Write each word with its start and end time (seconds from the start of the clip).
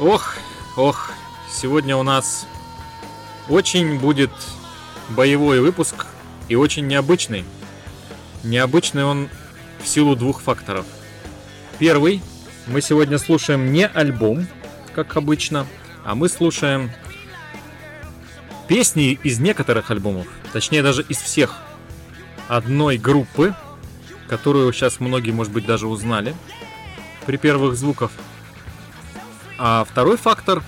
Ох, 0.00 0.36
ох, 0.76 1.12
сегодня 1.52 1.94
у 1.94 2.02
нас 2.02 2.46
очень 3.50 3.98
будет 3.98 4.30
боевой 5.10 5.60
выпуск 5.60 6.06
и 6.48 6.54
очень 6.54 6.86
необычный. 6.86 7.44
Необычный 8.42 9.04
он 9.04 9.28
в 9.78 9.86
силу 9.86 10.16
двух 10.16 10.40
факторов. 10.40 10.86
Первый, 11.78 12.22
мы 12.66 12.80
сегодня 12.80 13.18
слушаем 13.18 13.72
не 13.72 13.86
альбом, 13.86 14.46
как 14.94 15.18
обычно, 15.18 15.66
а 16.02 16.14
мы 16.14 16.30
слушаем 16.30 16.90
песни 18.68 19.18
из 19.22 19.38
некоторых 19.38 19.90
альбомов, 19.90 20.26
точнее 20.54 20.82
даже 20.82 21.02
из 21.02 21.18
всех 21.18 21.58
одной 22.48 22.96
группы, 22.96 23.54
которую 24.28 24.72
сейчас 24.72 24.98
многие, 24.98 25.32
может 25.32 25.52
быть, 25.52 25.66
даже 25.66 25.86
узнали 25.86 26.34
при 27.26 27.36
первых 27.36 27.76
звуках. 27.76 28.10
А 29.62 29.84
второй 29.84 30.16
фактор, 30.16 30.62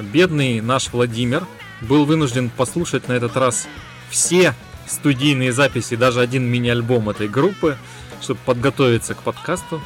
бедный 0.00 0.62
наш 0.62 0.90
Владимир 0.94 1.46
был 1.82 2.06
вынужден 2.06 2.48
послушать 2.48 3.06
на 3.06 3.12
этот 3.12 3.36
раз 3.36 3.68
все 4.08 4.54
студийные 4.86 5.52
записи, 5.52 5.94
даже 5.96 6.20
один 6.20 6.42
мини-альбом 6.44 7.10
этой 7.10 7.28
группы, 7.28 7.76
чтобы 8.22 8.40
подготовиться 8.46 9.14
к 9.14 9.18
подкасту. 9.18 9.78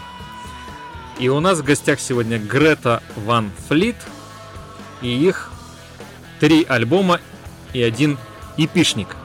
И 1.19 1.29
у 1.29 1.41
нас 1.41 1.59
в 1.59 1.65
гостях 1.65 1.99
сегодня 1.99 2.39
Грета 2.39 3.03
Ван 3.17 3.51
Флит 3.69 3.97
и 5.03 5.09
их 5.09 5.51
три 6.39 6.63
альбома 6.63 7.21
и 7.73 7.83
один 7.83 8.19
эпишник. 8.57 9.17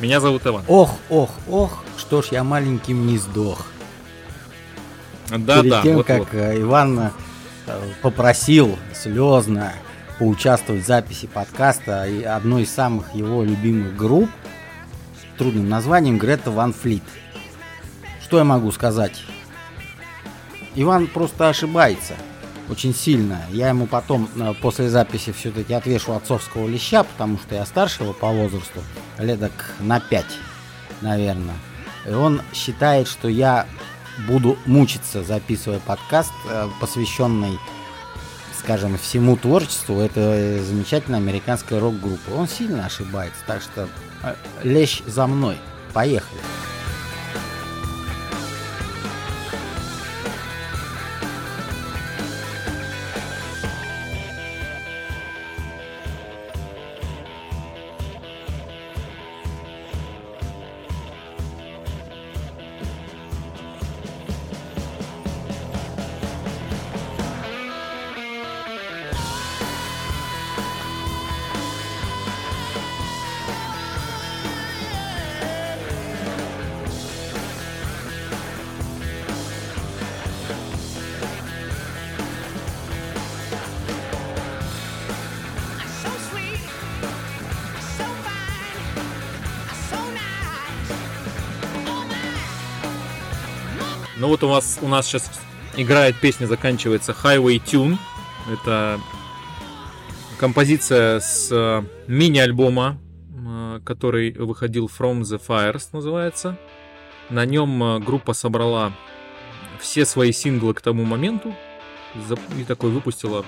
Меня 0.00 0.20
зовут 0.20 0.46
Иван. 0.46 0.64
Ох, 0.68 0.98
ох, 1.08 1.30
ох, 1.48 1.82
что 1.96 2.20
ж 2.20 2.26
я 2.32 2.44
маленьким 2.44 3.06
не 3.06 3.16
сдох. 3.16 3.64
Да, 5.30 5.60
Перед 5.60 5.70
да. 5.70 5.82
тем, 5.82 5.94
вот, 5.94 6.06
как 6.06 6.18
вот. 6.18 6.28
э, 6.34 6.60
Иван 6.60 7.10
попросил 8.02 8.78
слезно 8.94 9.72
поучаствовать 10.18 10.84
в 10.84 10.86
записи 10.86 11.26
подкаста 11.26 12.06
одной 12.26 12.62
из 12.62 12.72
самых 12.72 13.14
его 13.14 13.42
любимых 13.42 13.96
групп 13.96 14.30
с 15.16 15.38
трудным 15.38 15.68
названием 15.68 16.18
Грета 16.18 16.50
Ван 16.50 16.72
Флит. 16.72 17.02
Что 18.22 18.38
я 18.38 18.44
могу 18.44 18.70
сказать? 18.72 19.22
Иван 20.74 21.06
просто 21.06 21.48
ошибается 21.48 22.14
очень 22.68 22.94
сильно. 22.94 23.42
Я 23.50 23.68
ему 23.68 23.86
потом 23.86 24.28
э, 24.36 24.54
после 24.60 24.88
записи 24.88 25.32
все-таки 25.32 25.74
отвешу 25.74 26.12
отцовского 26.12 26.66
леща, 26.66 27.04
потому 27.04 27.38
что 27.38 27.54
я 27.54 27.66
старше 27.66 28.02
его 28.02 28.12
по 28.12 28.28
возрасту, 28.28 28.80
леток 29.18 29.52
на 29.80 30.00
5, 30.00 30.24
наверное. 31.02 31.54
И 32.08 32.12
он 32.12 32.40
считает, 32.54 33.08
что 33.08 33.28
я 33.28 33.66
буду 34.26 34.58
мучиться, 34.66 35.22
записывая 35.22 35.80
подкаст, 35.80 36.32
э, 36.48 36.68
посвященный, 36.80 37.58
скажем, 38.58 38.98
всему 38.98 39.36
творчеству 39.36 40.00
этой 40.00 40.60
замечательной 40.60 41.18
американской 41.18 41.78
рок-группы. 41.78 42.32
Он 42.32 42.48
сильно 42.48 42.86
ошибается, 42.86 43.40
так 43.46 43.62
что 43.62 43.88
э, 44.22 44.34
лещ 44.62 45.02
за 45.06 45.26
мной. 45.26 45.58
Поехали. 45.92 46.40
Ну 94.22 94.28
вот 94.28 94.44
у 94.44 94.48
вас 94.48 94.78
у 94.80 94.86
нас 94.86 95.08
сейчас 95.08 95.28
играет 95.76 96.14
песня, 96.14 96.46
заканчивается 96.46 97.10
Highway 97.10 97.60
Tune. 97.60 97.98
Это 98.48 99.00
композиция 100.38 101.18
с 101.18 101.48
э, 101.50 101.82
мини-альбома, 102.06 103.00
э, 103.34 103.80
который 103.84 104.30
выходил 104.30 104.86
From 104.86 105.22
the 105.22 105.42
Fires, 105.44 105.88
называется. 105.90 106.56
На 107.30 107.44
нем 107.44 107.82
э, 107.82 107.98
группа 107.98 108.32
собрала 108.32 108.92
все 109.80 110.06
свои 110.06 110.30
синглы 110.30 110.72
к 110.74 110.80
тому 110.80 111.02
моменту 111.02 111.52
и 112.56 112.62
такой 112.62 112.92
выпустила, 112.92 113.44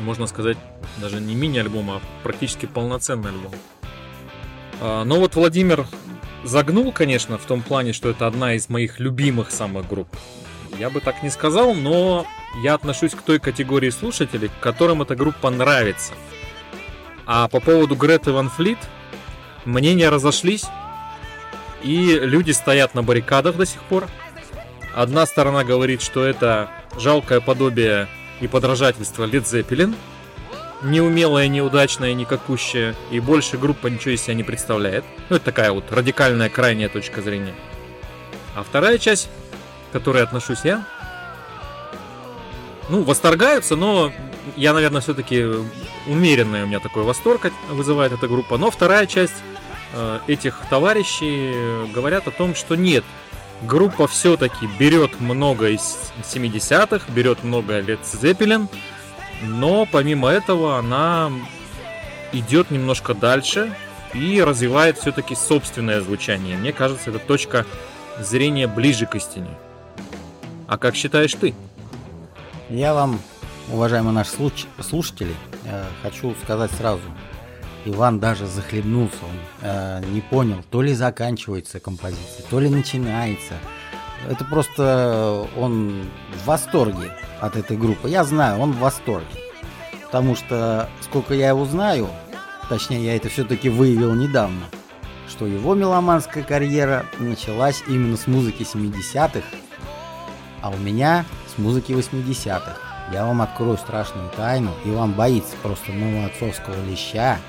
можно 0.00 0.26
сказать, 0.26 0.56
даже 0.96 1.20
не 1.20 1.34
мини-альбом, 1.34 1.90
а 1.90 2.00
практически 2.22 2.64
полноценный 2.64 3.32
альбом. 3.32 3.52
А, 4.80 5.04
Но 5.04 5.20
вот 5.20 5.34
Владимир 5.34 5.86
загнул, 6.44 6.92
конечно, 6.92 7.38
в 7.38 7.44
том 7.44 7.62
плане, 7.62 7.92
что 7.92 8.10
это 8.10 8.26
одна 8.26 8.54
из 8.54 8.68
моих 8.68 9.00
любимых 9.00 9.50
самых 9.50 9.88
групп. 9.88 10.08
Я 10.78 10.90
бы 10.90 11.00
так 11.00 11.22
не 11.22 11.30
сказал, 11.30 11.74
но 11.74 12.26
я 12.62 12.74
отношусь 12.74 13.12
к 13.12 13.22
той 13.22 13.38
категории 13.38 13.90
слушателей, 13.90 14.50
которым 14.60 15.02
эта 15.02 15.16
группа 15.16 15.50
нравится. 15.50 16.14
А 17.26 17.48
по 17.48 17.60
поводу 17.60 17.96
Греты 17.96 18.32
Ван 18.32 18.50
Флит 18.50 18.78
мнения 19.64 20.08
разошлись, 20.10 20.64
и 21.82 22.18
люди 22.20 22.50
стоят 22.50 22.94
на 22.94 23.02
баррикадах 23.02 23.56
до 23.56 23.66
сих 23.66 23.80
пор. 23.82 24.06
Одна 24.94 25.26
сторона 25.26 25.64
говорит, 25.64 26.02
что 26.02 26.24
это 26.24 26.70
жалкое 26.98 27.40
подобие 27.40 28.08
и 28.40 28.46
подражательство 28.46 29.24
Led 29.24 29.44
Zeppelin, 29.44 29.94
неумелая, 30.82 31.48
неудачная, 31.48 32.14
никакущая, 32.14 32.94
и 33.10 33.20
больше 33.20 33.56
группа 33.58 33.86
ничего 33.88 34.14
из 34.14 34.22
себя 34.22 34.34
не 34.34 34.44
представляет. 34.44 35.04
Ну, 35.28 35.36
это 35.36 35.44
такая 35.46 35.72
вот 35.72 35.90
радикальная, 35.90 36.48
крайняя 36.48 36.88
точка 36.88 37.22
зрения. 37.22 37.54
А 38.54 38.62
вторая 38.62 38.98
часть, 38.98 39.28
к 39.90 39.92
которой 39.92 40.22
отношусь 40.22 40.60
я, 40.64 40.86
ну, 42.88 43.02
восторгаются, 43.02 43.76
но 43.76 44.12
я, 44.56 44.72
наверное, 44.72 45.00
все-таки 45.00 45.44
умеренный 46.06 46.64
у 46.64 46.66
меня 46.66 46.80
такой 46.80 47.04
восторг 47.04 47.50
вызывает 47.70 48.12
эта 48.12 48.28
группа. 48.28 48.58
Но 48.58 48.70
вторая 48.70 49.06
часть 49.06 49.34
э, 49.94 50.18
этих 50.26 50.60
товарищей 50.68 51.52
э, 51.54 51.86
говорят 51.92 52.28
о 52.28 52.30
том, 52.30 52.54
что 52.54 52.74
нет, 52.74 53.04
группа 53.62 54.06
все-таки 54.06 54.68
берет 54.78 55.20
много 55.20 55.70
из 55.70 55.96
70-х, 56.22 57.10
берет 57.12 57.42
много 57.42 57.80
лет 57.80 58.00
Zeppelin, 58.00 58.68
но 59.46 59.86
помимо 59.90 60.28
этого 60.28 60.78
она 60.78 61.30
идет 62.32 62.70
немножко 62.70 63.14
дальше 63.14 63.74
и 64.12 64.42
развивает 64.42 64.98
все-таки 64.98 65.34
собственное 65.34 66.00
звучание. 66.00 66.56
Мне 66.56 66.72
кажется, 66.72 67.10
это 67.10 67.18
точка 67.18 67.66
зрения 68.18 68.66
ближе 68.66 69.06
к 69.06 69.14
истине. 69.16 69.50
А 70.66 70.78
как 70.78 70.94
считаешь 70.94 71.34
ты? 71.34 71.54
Я 72.70 72.94
вам, 72.94 73.20
уважаемые 73.70 74.12
наши 74.12 74.30
слушатели, 74.80 75.34
э, 75.64 75.84
хочу 76.02 76.34
сказать 76.42 76.70
сразу. 76.72 77.02
Иван 77.84 78.18
даже 78.18 78.46
захлебнулся, 78.46 79.18
он 79.22 79.38
э, 79.60 80.02
не 80.10 80.22
понял, 80.22 80.64
то 80.70 80.80
ли 80.80 80.94
заканчивается 80.94 81.80
композиция, 81.80 82.44
то 82.48 82.58
ли 82.58 82.70
начинается. 82.70 83.54
Это 84.26 84.44
просто 84.46 85.46
он 85.56 86.04
в 86.42 86.46
восторге 86.46 87.12
от 87.40 87.56
этой 87.56 87.76
группы. 87.76 88.08
Я 88.08 88.24
знаю, 88.24 88.58
он 88.58 88.72
в 88.72 88.78
восторге. 88.78 89.43
Потому 90.14 90.36
что, 90.36 90.88
сколько 91.00 91.34
я 91.34 91.48
его 91.48 91.64
знаю, 91.64 92.08
точнее, 92.68 93.04
я 93.04 93.16
это 93.16 93.28
все-таки 93.28 93.68
выявил 93.68 94.14
недавно, 94.14 94.66
что 95.28 95.44
его 95.44 95.74
меломанская 95.74 96.44
карьера 96.44 97.04
началась 97.18 97.82
именно 97.88 98.16
с 98.16 98.28
музыки 98.28 98.62
70-х, 98.62 99.42
а 100.62 100.70
у 100.70 100.76
меня 100.76 101.24
с 101.52 101.58
музыки 101.58 101.90
80-х. 101.90 102.76
Я 103.12 103.26
вам 103.26 103.42
открою 103.42 103.76
страшную 103.76 104.30
тайну, 104.36 104.70
и 104.84 104.90
вам 104.92 105.14
боится 105.14 105.56
просто 105.64 105.90
моего 105.90 106.26
отцовского 106.26 106.76
леща. 106.88 107.40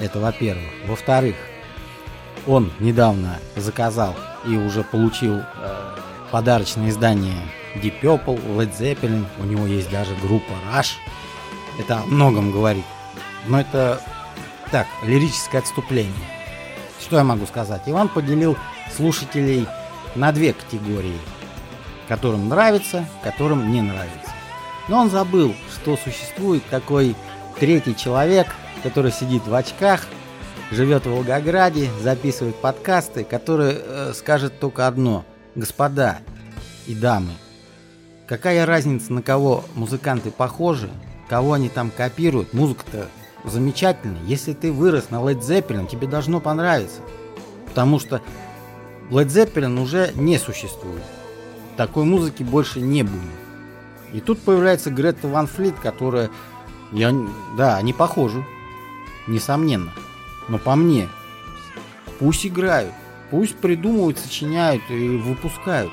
Это 0.00 0.18
во-первых. 0.18 0.72
Во-вторых, 0.88 1.36
он 2.48 2.72
недавно 2.80 3.38
заказал 3.54 4.16
и 4.44 4.56
уже 4.56 4.82
получил 4.82 5.36
э, 5.36 5.96
подарочное 6.32 6.88
издание 6.88 7.38
Deep 7.76 8.00
Purple, 8.02 8.44
Led 8.56 8.76
Zeppelin. 8.76 9.24
У 9.38 9.44
него 9.44 9.68
есть 9.68 9.88
даже 9.92 10.16
группа 10.16 10.50
Rush. 10.74 10.96
Это 11.78 12.00
о 12.00 12.06
многом 12.06 12.52
говорит. 12.52 12.84
Но 13.46 13.60
это 13.60 14.02
так, 14.70 14.86
лирическое 15.04 15.60
отступление. 15.60 16.12
Что 17.00 17.16
я 17.16 17.24
могу 17.24 17.46
сказать? 17.46 17.82
Иван 17.86 18.08
поделил 18.08 18.56
слушателей 18.94 19.66
на 20.14 20.32
две 20.32 20.52
категории. 20.52 21.18
Которым 22.08 22.48
нравится, 22.48 23.06
которым 23.22 23.70
не 23.70 23.82
нравится. 23.82 24.32
Но 24.88 25.00
он 25.00 25.10
забыл, 25.10 25.54
что 25.72 25.96
существует 25.96 26.64
такой 26.70 27.14
третий 27.58 27.94
человек, 27.96 28.48
который 28.82 29.12
сидит 29.12 29.46
в 29.46 29.54
очках, 29.54 30.06
живет 30.70 31.04
в 31.04 31.10
Волгограде, 31.10 31.90
записывает 32.00 32.56
подкасты, 32.56 33.24
который 33.24 33.76
э, 33.76 34.12
скажет 34.14 34.58
только 34.58 34.86
одно. 34.86 35.24
Господа 35.54 36.18
и 36.86 36.94
дамы, 36.94 37.32
какая 38.26 38.64
разница, 38.64 39.12
на 39.12 39.22
кого 39.22 39.64
музыканты 39.74 40.30
похожи, 40.30 40.88
кого 41.28 41.52
они 41.52 41.68
там 41.68 41.90
копируют? 41.90 42.52
Музыка-то 42.52 43.08
замечательная. 43.44 44.22
Если 44.24 44.52
ты 44.52 44.72
вырос 44.72 45.10
на 45.10 45.16
Led 45.16 45.40
Zeppelin, 45.40 45.88
тебе 45.88 46.06
должно 46.06 46.40
понравиться. 46.40 47.00
Потому 47.66 47.98
что 47.98 48.22
Led 49.10 49.26
Zeppelin 49.26 49.80
уже 49.80 50.12
не 50.14 50.38
существует. 50.38 51.02
Такой 51.76 52.04
музыки 52.04 52.42
больше 52.42 52.80
не 52.80 53.02
будет. 53.02 53.22
И 54.12 54.20
тут 54.20 54.40
появляется 54.40 54.90
Грета 54.90 55.28
Ван 55.28 55.46
Флит, 55.46 55.78
которая... 55.78 56.30
Я... 56.92 57.14
Да, 57.56 57.76
они 57.76 57.92
похожи. 57.92 58.44
Несомненно. 59.26 59.92
Но 60.48 60.58
по 60.58 60.74
мне, 60.74 61.08
пусть 62.18 62.46
играют, 62.46 62.92
пусть 63.30 63.56
придумывают, 63.56 64.18
сочиняют 64.18 64.82
и 64.88 65.18
выпускают. 65.18 65.92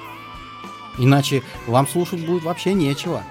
Иначе 0.98 1.44
вам 1.68 1.88
слушать 1.88 2.26
будет 2.26 2.44
вообще 2.44 2.74
нечего. 2.74 3.22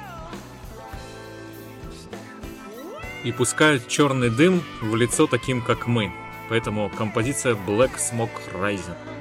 И 3.24 3.32
пускают 3.32 3.88
черный 3.88 4.30
дым 4.30 4.62
в 4.80 4.94
лицо 4.94 5.26
таким, 5.26 5.62
как 5.62 5.86
мы. 5.86 6.12
Поэтому 6.48 6.90
композиция 6.90 7.54
Black 7.54 7.96
Smoke 7.96 8.30
Rising. 8.52 9.13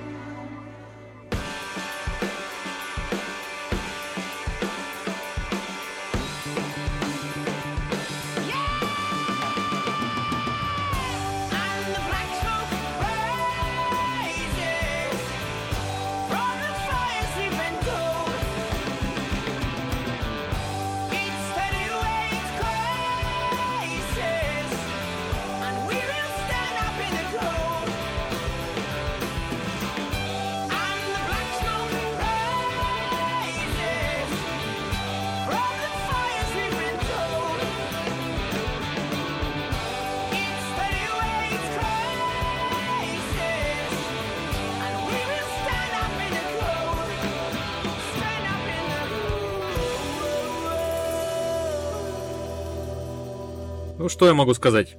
Ну, 54.04 54.10
что 54.10 54.28
я 54.28 54.34
могу 54.34 54.54
сказать? 54.54 54.98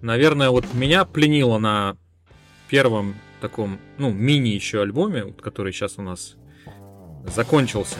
Наверное, 0.00 0.50
вот 0.50 0.64
меня 0.74 1.04
пленило 1.04 1.58
на 1.58 1.96
первом 2.68 3.16
таком, 3.40 3.80
ну, 3.98 4.12
мини 4.12 4.50
еще 4.50 4.80
альбоме, 4.80 5.34
который 5.42 5.72
сейчас 5.72 5.98
у 5.98 6.02
нас 6.02 6.36
закончился. 7.26 7.96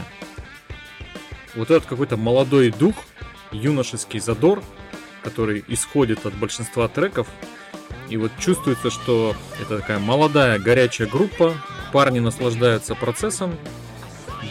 Вот 1.57 1.73
этот 1.73 1.87
какой-то 1.87 2.17
молодой 2.17 2.71
дух, 2.71 2.95
юношеский 3.51 4.21
задор, 4.21 4.63
который 5.25 5.65
исходит 5.67 6.25
от 6.25 6.35
большинства 6.35 6.87
треков. 6.87 7.27
И 8.09 8.17
вот 8.17 8.31
чувствуется, 8.39 8.91
что 8.91 9.35
это 9.61 9.81
такая 9.81 9.99
молодая, 9.99 10.61
горячая 10.61 11.09
группа, 11.09 11.53
парни 11.93 12.21
наслаждаются 12.21 12.95
процессом. 12.95 13.57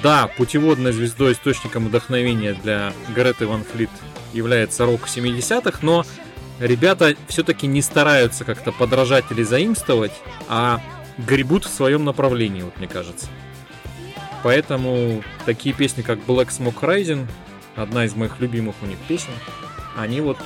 Да, 0.03 0.27
путеводной 0.35 0.91
звездой, 0.91 1.31
источником 1.31 1.87
вдохновения 1.87 2.59
для 2.61 2.91
Греты 3.15 3.47
Ван 3.47 3.63
Флит 3.63 3.89
является 4.35 4.85
рок 4.85 5.07
70-х, 5.07 5.79
но 5.81 6.05
ребята 6.59 7.15
все-таки 7.27 7.67
не 7.67 7.81
стараются 7.81 8.43
как-то 8.43 8.71
подражать 8.71 9.25
или 9.31 9.43
заимствовать, 9.43 10.13
а 10.47 10.81
гребут 11.17 11.65
в 11.65 11.69
своем 11.69 12.03
направлении, 12.03 12.61
вот 12.61 12.77
мне 12.77 12.87
кажется. 12.87 13.27
Поэтому 14.43 15.23
такие 15.45 15.73
песни, 15.73 16.01
как 16.01 16.19
Black 16.19 16.49
Smoke 16.49 16.79
Rising, 16.81 17.27
одна 17.75 18.05
из 18.05 18.15
моих 18.15 18.39
любимых 18.39 18.75
у 18.81 18.85
них 18.85 18.97
песен, 19.07 19.31
они 19.97 20.21
вот 20.21 20.37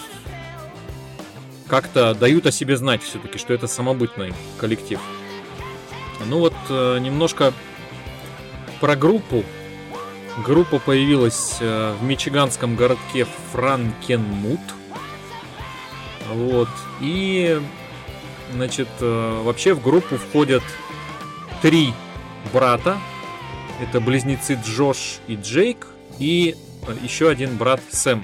как-то 1.68 2.14
дают 2.14 2.46
о 2.46 2.52
себе 2.52 2.78
знать 2.78 3.04
все-таки, 3.04 3.38
что 3.38 3.54
это 3.54 3.68
самобытный 3.68 4.34
коллектив. 4.58 5.00
Ну 6.26 6.40
вот 6.40 6.54
э, 6.70 6.98
немножко 7.00 7.54
про 8.80 8.96
группу. 8.96 9.44
Группа 10.38 10.80
появилась 10.80 11.58
э, 11.60 11.96
в 12.00 12.04
мичиганском 12.04 12.76
городке 12.76 13.28
Франкенмут. 13.52 14.62
Вот. 16.30 16.70
И, 17.02 17.62
значит, 18.54 18.88
э, 19.02 19.42
вообще 19.44 19.74
в 19.74 19.82
группу 19.82 20.18
входят 20.18 20.64
три 21.62 21.94
брата. 22.54 22.98
Это 23.82 24.00
близнецы 24.00 24.60
Джош 24.66 25.20
и 25.28 25.36
Джейк. 25.36 25.88
И 26.20 26.56
э, 26.88 26.96
еще 27.04 27.30
один 27.30 27.58
брат 27.58 27.82
Сэм. 27.92 28.24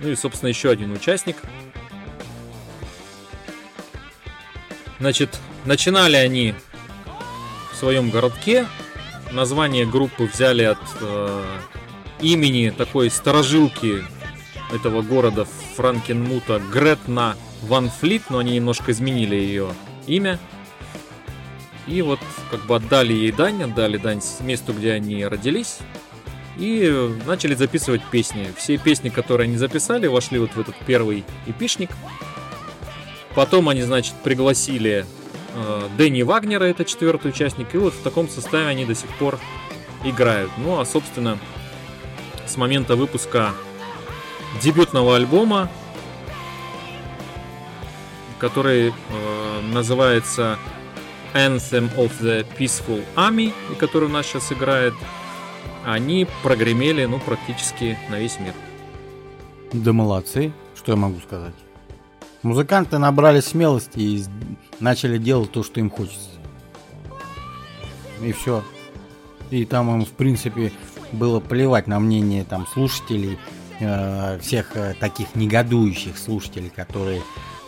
Ну 0.00 0.08
и, 0.08 0.16
собственно, 0.16 0.48
еще 0.48 0.70
один 0.70 0.92
участник. 0.92 1.36
Значит, 4.98 5.38
начинали 5.64 6.16
они 6.16 6.54
в 7.72 7.76
своем 7.76 8.10
городке. 8.10 8.66
Название 9.32 9.86
группы 9.86 10.24
взяли 10.24 10.64
от 10.64 10.78
э, 11.00 11.44
имени 12.20 12.70
такой 12.70 13.10
сторожилки 13.10 14.02
этого 14.72 15.02
города 15.02 15.46
Франкенмута 15.76 16.60
Гретна 16.72 17.36
Ван 17.62 17.90
Флит, 17.90 18.24
но 18.28 18.38
они 18.38 18.54
немножко 18.56 18.90
изменили 18.90 19.36
ее 19.36 19.72
имя. 20.06 20.38
И 21.86 22.02
вот 22.02 22.18
как 22.50 22.66
бы 22.66 22.76
отдали 22.76 23.12
ей 23.12 23.30
дань, 23.30 23.62
отдали 23.62 23.98
дань 23.98 24.20
месту, 24.40 24.72
где 24.72 24.92
они 24.92 25.24
родились. 25.24 25.78
И 26.56 27.10
начали 27.26 27.54
записывать 27.54 28.02
песни. 28.10 28.52
Все 28.56 28.78
песни, 28.78 29.08
которые 29.08 29.46
они 29.46 29.56
записали, 29.56 30.08
вошли 30.08 30.38
вот 30.38 30.50
в 30.54 30.60
этот 30.60 30.74
первый 30.86 31.24
эпишник. 31.46 31.90
Потом 33.34 33.68
они, 33.68 33.82
значит, 33.82 34.14
пригласили 34.24 35.06
Дэнни 35.96 36.22
Вагнера, 36.22 36.64
это 36.64 36.84
четвертый 36.84 37.30
участник, 37.30 37.74
и 37.74 37.78
вот 37.78 37.94
в 37.94 38.02
таком 38.02 38.28
составе 38.28 38.66
они 38.66 38.84
до 38.84 38.94
сих 38.94 39.10
пор 39.18 39.38
играют. 40.04 40.50
Ну 40.58 40.78
а, 40.78 40.84
собственно, 40.84 41.38
с 42.46 42.56
момента 42.56 42.96
выпуска 42.96 43.52
дебютного 44.62 45.16
альбома, 45.16 45.70
который 48.38 48.88
э, 48.88 49.60
называется 49.72 50.58
Anthem 51.34 51.94
of 51.96 52.12
the 52.20 52.46
Peaceful 52.58 53.04
Army, 53.16 53.52
и 53.70 53.74
который 53.74 54.04
у 54.04 54.12
нас 54.12 54.26
сейчас 54.26 54.52
играет, 54.52 54.94
они 55.84 56.26
прогремели, 56.42 57.04
ну, 57.04 57.18
практически 57.20 57.98
на 58.08 58.18
весь 58.18 58.38
мир. 58.38 58.54
Да 59.72 59.92
молодцы, 59.92 60.52
что 60.74 60.92
я 60.92 60.96
могу 60.96 61.20
сказать. 61.20 61.54
Музыканты 62.42 62.98
набрали 62.98 63.40
смелости 63.40 63.98
и 63.98 64.24
начали 64.80 65.18
делать 65.18 65.52
то, 65.52 65.62
что 65.62 65.80
им 65.80 65.90
хочется. 65.90 66.30
И 68.22 68.32
все. 68.32 68.64
И 69.50 69.64
там 69.64 69.90
им, 69.94 70.06
в 70.06 70.10
принципе, 70.10 70.72
было 71.12 71.40
плевать 71.40 71.86
на 71.86 71.98
мнение 71.98 72.44
там 72.44 72.66
слушателей, 72.66 73.38
э, 73.78 74.38
всех 74.40 74.76
э, 74.76 74.94
таких 74.98 75.34
негодующих 75.34 76.16
слушателей, 76.16 76.70
которые 76.70 77.22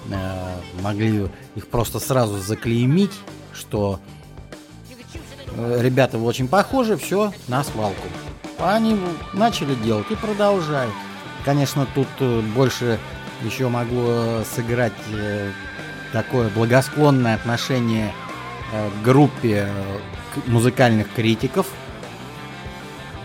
э, 0.09 0.57
могли 0.81 1.29
их 1.55 1.67
просто 1.69 1.99
сразу 1.99 2.39
заклеймить, 2.39 3.13
что 3.53 4.01
э, 5.55 5.83
ребята 5.83 6.19
вы 6.19 6.27
очень 6.27 6.49
похожи, 6.49 6.97
все, 6.97 7.33
на 7.49 7.65
свалку. 7.65 8.09
Они 8.59 8.99
начали 9.35 9.75
делать 9.75 10.11
и 10.11 10.15
продолжают. 10.15 10.95
Конечно, 11.45 11.87
тут 11.95 12.09
э, 12.21 12.41
больше 12.55 13.01
еще 13.45 13.69
могло 13.69 14.43
сыграть 14.45 14.93
э, 15.13 15.51
такое 16.13 16.49
благосклонное 16.51 17.35
отношение 17.35 18.13
э, 18.73 18.91
к 18.91 19.05
группе 19.05 19.69
э, 19.69 19.99
музыкальных 20.47 21.13
критиков, 21.13 21.67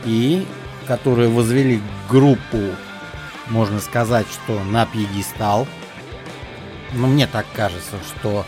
и 0.05 0.45
которые 0.87 1.29
возвели 1.29 1.81
группу, 2.09 2.61
можно 3.47 3.79
сказать, 3.79 4.27
что 4.31 4.63
на 4.63 4.85
пьедестал. 4.85 5.67
Но 6.93 7.07
мне 7.07 7.27
так 7.27 7.45
кажется, 7.53 7.97
что 8.07 8.45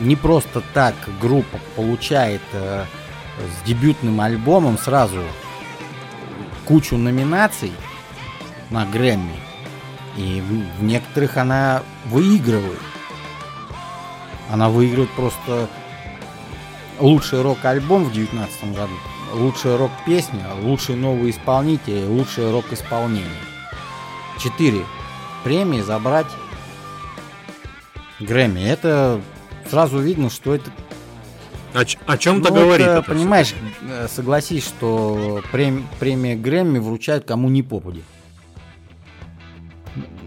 не 0.00 0.16
просто 0.16 0.62
так 0.74 0.94
группа 1.20 1.58
получает 1.76 2.42
э, 2.52 2.84
с 3.38 3.66
дебютным 3.66 4.20
альбомом 4.20 4.78
сразу 4.78 5.22
кучу 6.64 6.96
номинаций 6.96 7.72
на 8.70 8.86
Грэмми. 8.86 9.49
И 10.16 10.40
в, 10.40 10.82
некоторых 10.82 11.36
она 11.36 11.82
выигрывает. 12.06 12.80
Она 14.50 14.68
выигрывает 14.68 15.10
просто 15.10 15.68
лучший 16.98 17.42
рок-альбом 17.42 18.04
в 18.04 18.12
2019 18.12 18.74
году, 18.74 18.92
лучшая 19.32 19.76
рок-песня, 19.78 20.44
лучший 20.60 20.96
новый 20.96 21.30
исполнитель, 21.30 22.04
лучшее 22.06 22.50
рок-исполнение. 22.50 23.30
Четыре 24.38 24.84
премии 25.44 25.80
забрать 25.80 26.26
Грэмми. 28.18 28.60
Это 28.60 29.20
сразу 29.70 29.98
видно, 29.98 30.30
что 30.30 30.54
это 30.54 30.70
О, 31.74 31.84
о 32.06 32.18
чем-то 32.18 32.52
ну, 32.52 32.60
говорит. 32.60 32.86
это, 32.86 32.98
это 32.98 33.10
понимаешь, 33.10 33.54
э, 33.82 34.08
согласись, 34.12 34.64
что 34.64 35.42
прем- 35.52 35.86
премия 35.98 36.36
Грэмми 36.36 36.78
вручают 36.78 37.24
кому 37.24 37.48
не 37.48 37.62
попади. 37.62 38.02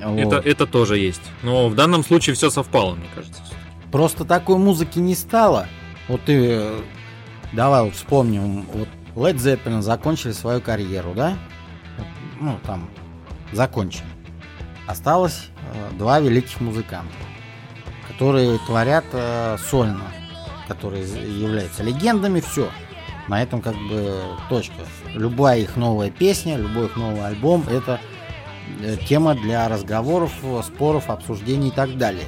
Это, 0.03 0.35
Вот. 0.35 0.45
это 0.45 0.67
тоже 0.67 0.97
есть. 0.97 1.21
Но 1.43 1.69
в 1.69 1.75
данном 1.75 2.03
случае 2.03 2.35
все 2.35 2.49
совпало, 2.49 2.95
мне 2.95 3.07
кажется. 3.15 3.41
Просто 3.91 4.25
такой 4.25 4.57
музыки 4.57 4.99
не 4.99 5.15
стало. 5.15 5.67
Вот 6.07 6.21
ты, 6.25 6.33
э, 6.51 6.81
давай 7.53 7.83
вот 7.83 7.93
вспомним, 7.93 8.65
вот 8.73 8.87
Led 9.15 9.35
Zeppelin 9.35 9.81
закончили 9.81 10.31
свою 10.31 10.61
карьеру, 10.61 11.13
да? 11.15 11.37
Ну, 12.39 12.57
там, 12.65 12.89
закончили. 13.51 14.05
Осталось 14.87 15.49
э, 15.73 15.97
два 15.97 16.19
великих 16.19 16.59
музыканта, 16.59 17.13
которые 18.07 18.57
творят 18.65 19.05
э, 19.13 19.57
сольно, 19.69 20.03
которые 20.67 21.03
являются 21.05 21.83
легендами, 21.83 22.41
все. 22.41 22.69
На 23.29 23.41
этом 23.41 23.61
как 23.61 23.75
бы 23.75 24.21
точка. 24.49 24.75
Любая 25.13 25.59
их 25.59 25.77
новая 25.77 26.09
песня, 26.09 26.57
любой 26.57 26.87
их 26.87 26.97
новый 26.97 27.25
альбом 27.25 27.63
это 27.69 28.01
тема 29.07 29.35
для 29.35 29.67
разговоров, 29.67 30.31
э, 30.43 30.61
споров, 30.65 31.09
обсуждений 31.09 31.69
и 31.69 31.71
так 31.71 31.97
далее. 31.97 32.25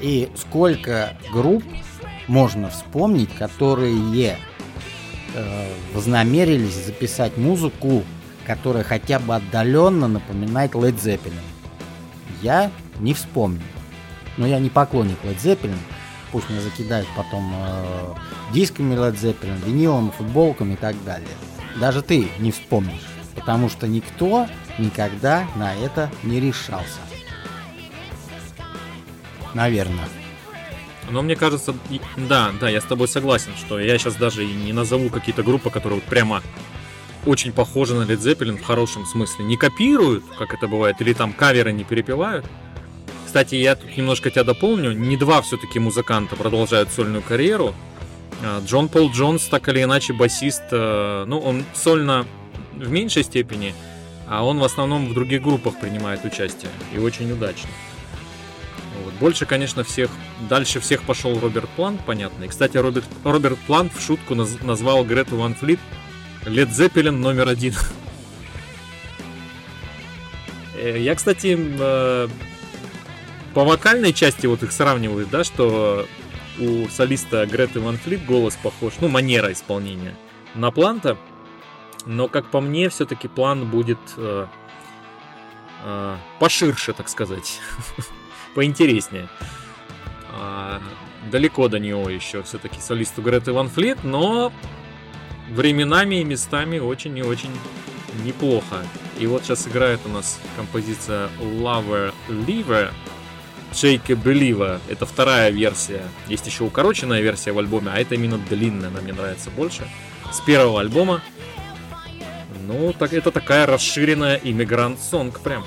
И 0.00 0.30
сколько 0.36 1.16
групп 1.32 1.64
можно 2.28 2.68
вспомнить, 2.70 3.34
которые 3.34 4.36
э, 5.34 5.72
вознамерились 5.92 6.86
записать 6.86 7.36
музыку, 7.36 8.04
которая 8.46 8.84
хотя 8.84 9.18
бы 9.18 9.34
отдаленно 9.34 10.08
напоминает 10.08 10.72
Led 10.72 10.96
Zeppelin. 10.96 11.32
Я 12.42 12.70
не 13.00 13.14
вспомню. 13.14 13.62
Но 14.36 14.46
я 14.46 14.60
не 14.60 14.70
поклонник 14.70 15.18
Led 15.24 15.38
Zeppelin. 15.42 15.78
Пусть 16.30 16.48
меня 16.48 16.60
закидают 16.60 17.08
потом 17.16 17.52
э, 17.54 18.14
дисками 18.52 18.94
Led 18.94 19.16
Zeppelin, 19.16 19.64
винилом, 19.64 20.12
футболками 20.12 20.74
и 20.74 20.76
так 20.76 20.94
далее. 21.04 21.28
Даже 21.80 22.02
ты 22.02 22.28
не 22.38 22.52
вспомнишь. 22.52 23.17
Потому 23.38 23.68
что 23.68 23.86
никто 23.86 24.48
никогда 24.78 25.46
на 25.56 25.74
это 25.74 26.10
не 26.24 26.40
решался. 26.40 26.98
Наверное. 29.54 30.08
Но 31.10 31.22
мне 31.22 31.36
кажется, 31.36 31.74
да, 32.16 32.50
да, 32.60 32.68
я 32.68 32.80
с 32.80 32.84
тобой 32.84 33.08
согласен, 33.08 33.52
что 33.56 33.78
я 33.78 33.96
сейчас 33.96 34.16
даже 34.16 34.44
и 34.44 34.52
не 34.52 34.72
назову 34.72 35.08
какие-то 35.08 35.42
группы, 35.42 35.70
которые 35.70 36.00
вот 36.00 36.08
прямо 36.08 36.42
очень 37.24 37.52
похожи 37.52 37.94
на 37.94 38.02
Led 38.02 38.18
Zeppelin 38.18 38.58
в 38.58 38.64
хорошем 38.64 39.06
смысле. 39.06 39.44
Не 39.44 39.56
копируют, 39.56 40.24
как 40.38 40.52
это 40.52 40.68
бывает, 40.68 41.00
или 41.00 41.12
там 41.12 41.32
каверы 41.32 41.72
не 41.72 41.84
перепевают. 41.84 42.44
Кстати, 43.24 43.54
я 43.54 43.76
тут 43.76 43.96
немножко 43.96 44.30
тебя 44.30 44.44
дополню. 44.44 44.92
Не 44.92 45.16
два 45.16 45.42
все-таки 45.42 45.78
музыканта 45.78 46.36
продолжают 46.36 46.90
сольную 46.90 47.22
карьеру. 47.22 47.74
А, 48.42 48.62
Джон 48.64 48.88
Пол 48.88 49.10
Джонс, 49.10 49.44
так 49.44 49.68
или 49.68 49.82
иначе, 49.82 50.12
басист, 50.12 50.64
э, 50.70 51.24
ну, 51.26 51.38
он 51.38 51.64
сольно 51.74 52.26
в 52.78 52.90
меньшей 52.90 53.24
степени, 53.24 53.74
а 54.26 54.44
он 54.44 54.58
в 54.58 54.64
основном 54.64 55.08
в 55.08 55.14
других 55.14 55.42
группах 55.42 55.78
принимает 55.80 56.24
участие. 56.24 56.70
И 56.94 56.98
очень 56.98 57.30
удачно. 57.32 57.68
Вот. 59.04 59.14
Больше, 59.14 59.46
конечно, 59.46 59.84
всех, 59.84 60.10
дальше 60.48 60.80
всех 60.80 61.02
пошел 61.02 61.38
Роберт 61.38 61.68
Плант, 61.70 62.00
понятно. 62.04 62.44
И, 62.44 62.48
кстати, 62.48 62.76
Роберт, 62.76 63.06
Роберт 63.24 63.58
Плант 63.66 63.92
в 63.94 64.04
шутку 64.04 64.34
наз- 64.34 64.64
назвал 64.64 65.04
Грету 65.04 65.36
Ван 65.36 65.54
Флит 65.54 65.80
Лед 66.46 66.70
Зеппелин 66.72 67.20
номер 67.20 67.48
один. 67.48 67.74
Э, 70.80 70.96
Я, 70.98 71.14
кстати, 71.14 71.56
э, 71.58 72.28
по 73.54 73.64
вокальной 73.64 74.12
части 74.12 74.46
вот 74.46 74.62
их 74.62 74.72
сравнивают, 74.72 75.28
да, 75.30 75.42
что 75.44 76.06
у 76.58 76.88
солиста 76.88 77.46
Греты 77.46 77.80
Ван 77.80 77.98
Флит 77.98 78.24
голос 78.24 78.56
похож, 78.62 78.94
ну, 79.00 79.08
манера 79.08 79.52
исполнения 79.52 80.14
на 80.54 80.70
Планта, 80.70 81.16
но, 82.06 82.28
как 82.28 82.46
по 82.46 82.60
мне, 82.60 82.88
все-таки 82.88 83.28
План 83.28 83.66
будет 83.66 83.98
э, 84.16 84.46
э, 85.84 86.16
поширше, 86.38 86.92
так 86.92 87.08
сказать, 87.08 87.60
поинтереснее. 88.54 89.28
А, 90.32 90.80
далеко 91.30 91.68
до 91.68 91.78
него 91.78 92.08
еще 92.08 92.42
все-таки 92.42 92.80
солисту 92.80 93.22
Греты 93.22 93.52
Ван 93.52 93.68
Флит, 93.68 94.04
но 94.04 94.52
временами 95.50 96.16
и 96.16 96.24
местами 96.24 96.78
очень 96.78 97.16
и 97.18 97.22
очень 97.22 97.50
неплохо. 98.24 98.82
И 99.18 99.26
вот 99.26 99.44
сейчас 99.44 99.66
играет 99.66 100.00
у 100.04 100.08
нас 100.08 100.38
композиция 100.56 101.28
Lover 101.40 102.14
Lever 102.28 102.90
Shake 103.72 104.16
Believer. 104.22 104.80
Это 104.88 105.06
вторая 105.06 105.50
версия. 105.50 106.02
Есть 106.28 106.46
еще 106.46 106.64
укороченная 106.64 107.20
версия 107.20 107.52
в 107.52 107.58
альбоме, 107.58 107.90
а 107.92 107.98
это 107.98 108.14
именно 108.14 108.38
длинная, 108.38 108.88
она 108.88 109.00
мне 109.00 109.12
нравится 109.12 109.50
больше. 109.50 109.88
С 110.32 110.40
первого 110.40 110.80
альбома. 110.80 111.22
Ну, 112.68 112.92
так 112.92 113.14
это 113.14 113.30
такая 113.30 113.64
расширенная 113.64 114.38
иммигрант 114.44 115.00
сонг 115.00 115.40
прям. 115.40 115.64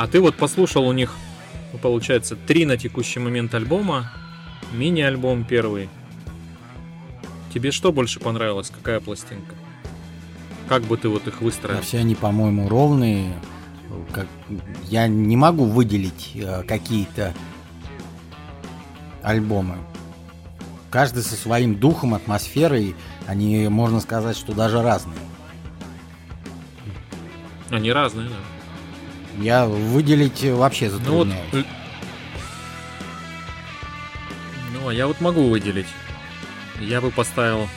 А 0.00 0.06
ты 0.06 0.18
вот 0.18 0.34
послушал 0.36 0.88
у 0.88 0.92
них, 0.92 1.14
ну, 1.74 1.78
получается, 1.78 2.34
три 2.34 2.64
на 2.64 2.78
текущий 2.78 3.20
момент 3.20 3.54
альбома, 3.54 4.10
мини-альбом 4.72 5.44
первый. 5.44 5.90
Тебе 7.52 7.70
что 7.70 7.92
больше 7.92 8.18
понравилось? 8.18 8.70
Какая 8.70 9.00
пластинка? 9.00 9.54
Как 10.70 10.84
бы 10.84 10.96
ты 10.96 11.10
вот 11.10 11.26
их 11.26 11.42
выстроил? 11.42 11.76
Да, 11.76 11.82
все 11.82 11.98
они, 11.98 12.14
по-моему, 12.14 12.66
ровные. 12.66 13.34
Как... 14.10 14.26
Я 14.88 15.06
не 15.06 15.36
могу 15.36 15.66
выделить 15.66 16.30
э, 16.34 16.62
какие-то 16.62 17.34
альбомы. 19.22 19.76
Каждый 20.88 21.22
со 21.22 21.34
своим 21.34 21.74
духом, 21.74 22.14
атмосферой. 22.14 22.96
Они, 23.26 23.68
можно 23.68 24.00
сказать, 24.00 24.38
что 24.38 24.54
даже 24.54 24.80
разные. 24.80 25.18
Они 27.68 27.92
разные, 27.92 28.30
да. 28.30 28.59
Я 29.38 29.66
выделить 29.66 30.42
вообще 30.44 30.90
Ну 30.90 30.92
вот, 30.92 31.28
затрудняюсь. 31.28 31.66
ну, 34.72 34.88
а 34.88 34.94
я 34.94 35.06
вот 35.06 35.20
могу 35.20 35.48
выделить. 35.48 35.88
Я 36.78 37.00
бы 37.00 37.10
поставил 37.10 37.68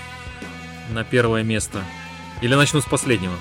на 0.90 1.04
первое 1.04 1.44
место. 1.44 1.84
Или 2.42 2.56
начну 2.56 2.82
с 2.82 2.86
последнего. 2.86 3.36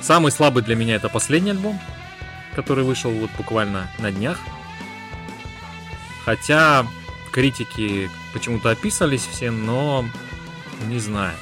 Самый 0.00 0.30
слабый 0.30 0.62
для 0.62 0.76
меня 0.76 0.96
это 0.96 1.08
последний 1.08 1.50
альбом, 1.50 1.80
который 2.54 2.84
вышел 2.84 3.10
вот 3.10 3.30
буквально 3.36 3.90
на 3.98 4.12
днях. 4.12 4.38
Хотя 6.24 6.86
критики 7.32 8.10
почему-то 8.32 8.70
описались 8.70 9.26
все, 9.26 9.50
но 9.50 10.04
не 10.86 10.98
знаю. 10.98 11.34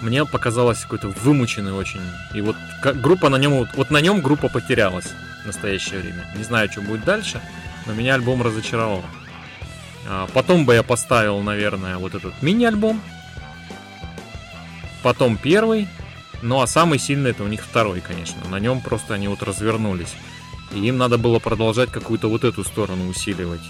Мне 0.00 0.24
показалось 0.24 0.80
какой-то 0.80 1.08
вымученный 1.08 1.72
очень. 1.72 2.00
И 2.34 2.40
вот 2.40 2.56
группа 2.82 3.28
на 3.28 3.36
нем, 3.36 3.52
вот, 3.54 3.68
вот 3.74 3.90
на 3.90 4.00
нем 4.00 4.20
группа 4.20 4.48
потерялась 4.48 5.12
в 5.42 5.46
настоящее 5.46 6.00
время. 6.00 6.24
Не 6.36 6.44
знаю, 6.44 6.70
что 6.70 6.80
будет 6.82 7.04
дальше, 7.04 7.40
но 7.86 7.94
меня 7.94 8.14
альбом 8.14 8.42
разочаровал. 8.42 9.04
А, 10.06 10.28
Потом 10.32 10.64
бы 10.64 10.74
я 10.74 10.82
поставил, 10.82 11.40
наверное, 11.40 11.98
вот 11.98 12.14
этот 12.14 12.40
мини-альбом. 12.42 13.00
Потом 15.02 15.36
первый. 15.36 15.88
Ну 16.42 16.60
а 16.60 16.66
самый 16.66 16.98
сильный 17.00 17.32
это 17.32 17.42
у 17.42 17.48
них 17.48 17.62
второй, 17.62 18.00
конечно. 18.00 18.40
На 18.48 18.60
нем 18.60 18.80
просто 18.80 19.14
они 19.14 19.26
вот 19.26 19.42
развернулись. 19.42 20.14
И 20.72 20.80
им 20.80 20.98
надо 20.98 21.18
было 21.18 21.38
продолжать 21.38 21.90
какую-то 21.90 22.28
вот 22.28 22.44
эту 22.44 22.62
сторону 22.62 23.08
усиливать. 23.08 23.62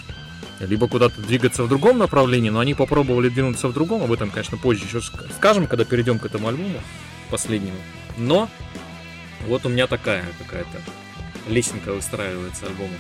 Либо 0.61 0.89
куда-то 0.89 1.21
двигаться 1.21 1.63
в 1.63 1.69
другом 1.69 1.99
направлении, 1.99 2.51
но 2.51 2.59
они 2.59 2.75
попробовали 2.75 3.29
двинуться 3.29 3.69
в 3.69 3.73
другом. 3.73 4.03
Об 4.03 4.13
этом, 4.13 4.31
конечно, 4.31 4.57
позже 4.57 4.85
еще 4.85 4.99
ск- 4.99 5.31
скажем, 5.37 5.67
когда 5.67 5.85
перейдем 5.85 6.19
к 6.19 6.27
этому 6.27 6.49
альбому 6.49 6.81
последнему. 7.31 7.77
Но 8.17 8.49
вот 9.47 9.65
у 9.67 9.69
меня 9.69 9.87
такая 9.87 10.25
какая-то 10.39 10.79
лесенка 11.49 11.93
выстраивается 11.93 12.67
альбома. 12.67 12.95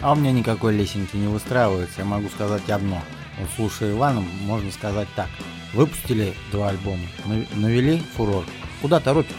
А 0.00 0.12
у 0.12 0.16
меня 0.16 0.30
никакой 0.30 0.76
лесенки 0.76 1.16
не 1.16 1.26
выстраивается. 1.26 1.98
Я 1.98 2.04
могу 2.04 2.28
сказать 2.28 2.68
одно. 2.70 3.02
Вот 3.40 3.48
слушая 3.56 3.90
Ивана, 3.92 4.20
можно 4.20 4.70
сказать 4.70 5.08
так. 5.16 5.28
Выпустили 5.72 6.32
два 6.52 6.68
альбома, 6.68 7.02
нав- 7.26 7.56
навели 7.56 8.02
фурор. 8.16 8.44
Куда 8.80 9.00
торопитесь? 9.00 9.34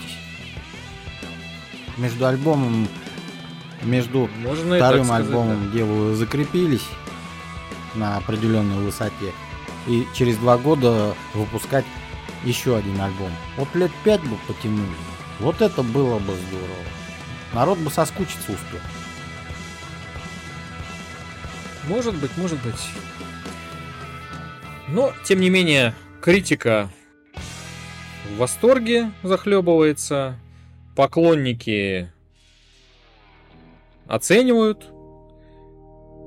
Между 1.97 2.27
альбомом, 2.27 2.87
между 3.83 4.29
Можно 4.43 4.75
вторым 4.75 5.07
так 5.07 5.15
сказать, 5.15 5.27
альбомом, 5.27 5.69
где 5.69 5.83
вы 5.83 6.15
закрепились 6.15 6.85
на 7.95 8.17
определенной 8.17 8.83
высоте, 8.83 9.33
и 9.87 10.07
через 10.13 10.37
два 10.37 10.57
года 10.57 11.15
выпускать 11.33 11.85
еще 12.43 12.77
один 12.77 12.99
альбом. 13.01 13.31
Вот 13.57 13.73
лет 13.75 13.91
пять 14.03 14.21
бы 14.21 14.37
потянули. 14.47 14.95
Вот 15.39 15.61
это 15.61 15.83
было 15.83 16.19
бы 16.19 16.35
здорово. 16.35 16.83
Народ 17.53 17.79
бы 17.79 17.89
соскучиться 17.89 18.51
успел. 18.51 18.79
Может 21.87 22.15
быть, 22.15 22.35
может 22.37 22.61
быть. 22.61 22.75
Но, 24.87 25.13
тем 25.23 25.39
не 25.39 25.49
менее, 25.49 25.93
критика 26.21 26.89
в 28.29 28.37
восторге 28.37 29.11
захлебывается. 29.23 30.37
Поклонники 30.95 32.11
оценивают. 34.07 34.91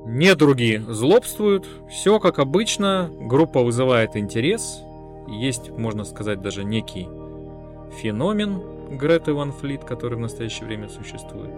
Недруги 0.05 0.83
злобствуют. 0.89 1.67
Все 1.89 2.19
как 2.19 2.39
обычно. 2.39 3.11
Группа 3.21 3.63
вызывает 3.63 4.17
интерес. 4.17 4.83
Есть, 5.29 5.71
можно 5.71 6.05
сказать, 6.05 6.43
даже 6.43 6.65
некий 6.65 7.09
феномен 8.01 8.99
Греты 8.99 9.33
Ван 9.33 9.53
Флит, 9.53 9.85
который 9.85 10.17
в 10.17 10.21
настоящее 10.21 10.67
время 10.67 10.89
существует. 10.89 11.53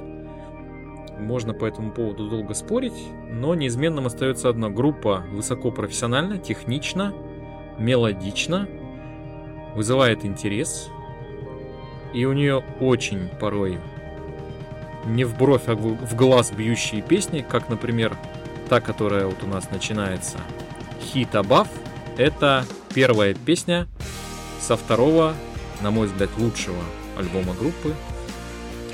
Можно 1.19 1.55
по 1.55 1.65
этому 1.65 1.93
поводу 1.93 2.29
долго 2.29 2.55
спорить, 2.55 3.09
но 3.31 3.55
неизменным 3.55 4.07
остается 4.07 4.49
одно. 4.49 4.69
Группа 4.69 5.25
высокопрофессиональна, 5.33 6.39
технична, 6.39 7.15
мелодична, 7.79 8.69
вызывает 9.75 10.25
интерес. 10.25 10.91
И 12.13 12.25
у 12.27 12.33
нее 12.33 12.63
очень 12.81 13.29
порой 13.41 13.79
не 15.07 15.25
в 15.25 15.37
бровь, 15.37 15.65
а 15.67 15.75
в 15.75 16.15
глаз 16.15 16.51
бьющие 16.51 17.03
песни, 17.03 17.45
как, 17.49 17.69
например, 17.69 18.17
та, 18.69 18.81
которая 18.81 19.27
вот 19.27 19.43
у 19.43 19.47
нас 19.47 19.71
начинается. 19.71 20.39
Хит 21.01 21.35
Абаф. 21.35 21.69
Это 22.17 22.65
первая 22.95 23.35
песня 23.35 23.89
со 24.61 24.77
второго, 24.77 25.35
на 25.81 25.91
мой 25.91 26.07
взгляд, 26.07 26.31
лучшего 26.39 26.83
альбома 27.19 27.55
группы. 27.55 27.95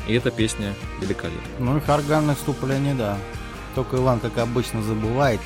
И 0.08 0.14
эта 0.14 0.30
песня 0.30 0.74
великолепна. 1.00 1.40
Ну 1.58 1.78
и 1.78 1.90
органное 1.90 2.34
вступление, 2.34 2.94
да. 2.94 3.16
Только 3.74 3.98
Иван, 3.98 4.20
как 4.20 4.38
обычно, 4.38 4.82
забывает 4.82 5.40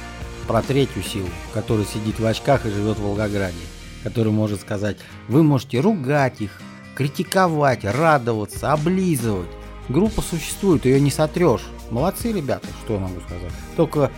про 0.47 0.63
третью 0.63 1.03
силу, 1.03 1.29
которая 1.53 1.85
сидит 1.85 2.19
в 2.19 2.27
очках 2.27 2.65
и 2.65 2.71
живет 2.71 2.99
в 2.99 3.03
Волгограде. 3.03 3.57
Который 4.03 4.33
может 4.33 4.61
сказать, 4.61 4.97
вы 5.29 5.43
можете 5.43 5.81
ругать 5.81 6.41
их, 6.41 6.61
критиковать, 6.95 7.85
радоваться, 7.85 8.73
облизывать. 8.73 9.49
Группа 9.89 10.23
существует, 10.23 10.85
ее 10.85 11.01
не 11.01 11.11
сотрешь. 11.11 11.63
Молодцы, 11.91 12.33
ребята, 12.33 12.67
что 12.85 12.95
я 12.95 13.01
могу 13.01 13.21
сказать. 13.21 13.53
Только 13.77 14.11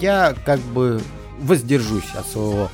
я 0.00 0.34
как 0.44 0.60
бы 0.60 1.00
воздержусь 1.40 2.14
от 2.14 2.26
своего 2.26 2.70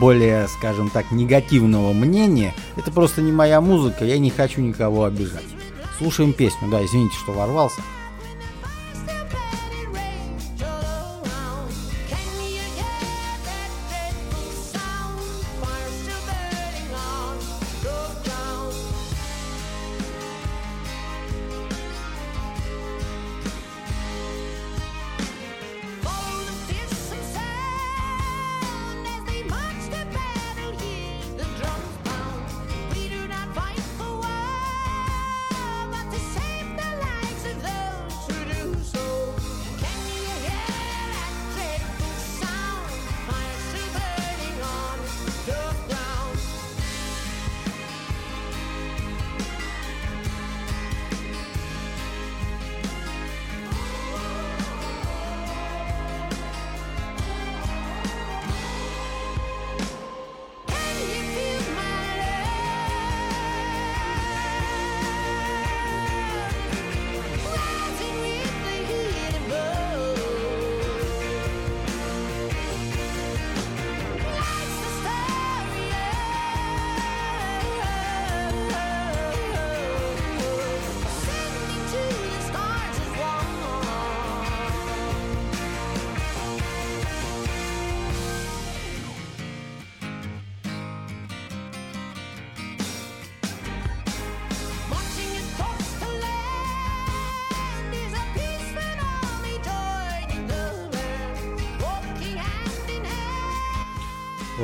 более, 0.00 0.48
скажем 0.48 0.90
так, 0.90 1.12
негативного 1.12 1.92
мнения. 1.92 2.54
Это 2.76 2.90
просто 2.90 3.22
не 3.22 3.32
моя 3.32 3.60
музыка, 3.60 4.04
я 4.04 4.18
не 4.18 4.30
хочу 4.30 4.60
никого 4.60 5.04
обижать. 5.04 5.44
Слушаем 5.98 6.32
песню, 6.32 6.68
да, 6.68 6.84
извините, 6.84 7.14
что 7.16 7.32
ворвался. 7.32 7.80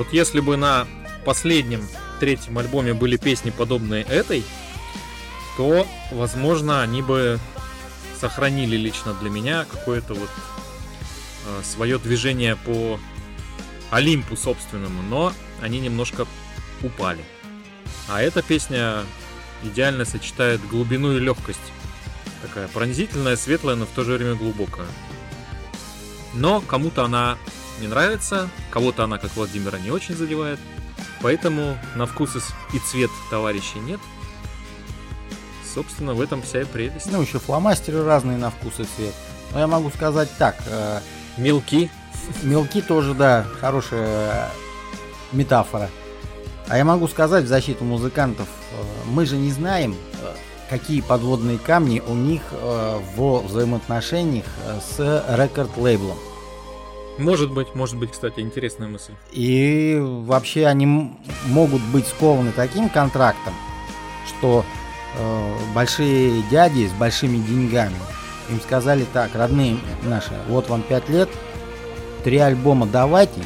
Вот 0.00 0.14
если 0.14 0.40
бы 0.40 0.56
на 0.56 0.86
последнем 1.26 1.86
третьем 2.20 2.56
альбоме 2.56 2.94
были 2.94 3.18
песни 3.18 3.50
подобные 3.50 4.02
этой, 4.04 4.42
то, 5.58 5.86
возможно, 6.10 6.80
они 6.80 7.02
бы 7.02 7.38
сохранили 8.18 8.78
лично 8.78 9.12
для 9.12 9.28
меня 9.28 9.66
какое-то 9.70 10.14
вот 10.14 10.30
свое 11.62 11.98
движение 11.98 12.56
по 12.56 12.98
Олимпу 13.90 14.38
собственному, 14.38 15.02
но 15.02 15.34
они 15.60 15.80
немножко 15.80 16.26
упали. 16.82 17.22
А 18.08 18.22
эта 18.22 18.40
песня 18.40 19.04
идеально 19.62 20.06
сочетает 20.06 20.66
глубину 20.66 21.14
и 21.14 21.20
легкость. 21.20 21.60
Такая 22.40 22.68
пронзительная, 22.68 23.36
светлая, 23.36 23.76
но 23.76 23.84
в 23.84 23.90
то 23.90 24.02
же 24.02 24.14
время 24.14 24.34
глубокая. 24.34 24.86
Но 26.32 26.62
кому-то 26.62 27.04
она 27.04 27.36
не 27.80 27.88
нравится, 27.88 28.48
кого-то 28.70 29.04
она, 29.04 29.18
как 29.18 29.34
Владимира, 29.36 29.78
не 29.78 29.90
очень 29.90 30.14
задевает. 30.14 30.58
Поэтому 31.22 31.76
на 31.94 32.06
вкус 32.06 32.36
и 32.72 32.78
цвет 32.78 33.10
товарищей 33.30 33.78
нет. 33.78 34.00
Собственно, 35.74 36.14
в 36.14 36.20
этом 36.20 36.42
вся 36.42 36.62
и 36.62 36.64
прелесть. 36.64 37.10
Ну, 37.12 37.22
еще 37.22 37.38
фломастеры 37.38 38.04
разные 38.04 38.36
на 38.36 38.50
вкус 38.50 38.80
и 38.80 38.84
цвет. 38.84 39.14
Но 39.52 39.60
я 39.60 39.66
могу 39.66 39.90
сказать 39.90 40.28
так. 40.38 40.56
э, 40.66 41.00
Мелки. 41.36 41.90
Мелки 42.42 42.82
тоже, 42.82 43.14
да, 43.14 43.44
хорошая 43.60 44.50
метафора. 45.32 45.90
А 46.68 46.76
я 46.76 46.84
могу 46.84 47.08
сказать 47.08 47.44
в 47.44 47.48
защиту 47.48 47.84
музыкантов, 47.84 48.46
э, 48.46 48.82
мы 49.06 49.26
же 49.26 49.36
не 49.36 49.50
знаем, 49.50 49.94
э, 50.22 50.34
какие 50.68 51.00
подводные 51.00 51.58
камни 51.58 52.00
у 52.06 52.14
них 52.14 52.42
э, 52.52 53.00
во 53.16 53.40
взаимоотношениях 53.40 54.46
э, 54.64 54.80
с 54.80 55.24
рекорд-лейблом. 55.28 56.16
Может 57.20 57.52
быть, 57.52 57.74
может 57.74 57.96
быть, 57.96 58.12
кстати, 58.12 58.40
интересная 58.40 58.88
мысль. 58.88 59.12
И 59.32 59.98
вообще 60.00 60.66
они 60.66 61.12
могут 61.46 61.82
быть 61.82 62.06
скованы 62.06 62.52
таким 62.52 62.88
контрактом, 62.88 63.54
что 64.26 64.64
э, 65.16 65.56
большие 65.74 66.42
дяди 66.50 66.88
с 66.88 66.92
большими 66.92 67.36
деньгами 67.36 67.96
им 68.48 68.60
сказали 68.60 69.06
так, 69.12 69.34
родные 69.34 69.76
наши, 70.02 70.32
вот 70.48 70.68
вам 70.68 70.82
5 70.82 71.08
лет, 71.10 71.28
три 72.24 72.38
альбома 72.38 72.86
давайте, 72.86 73.42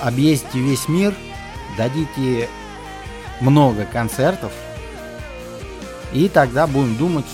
объездите 0.00 0.60
весь 0.60 0.88
мир, 0.88 1.14
дадите 1.76 2.48
много 3.40 3.84
концертов, 3.84 4.52
и 6.12 6.28
тогда 6.28 6.66
будем 6.66 6.96
думать, 6.96 7.26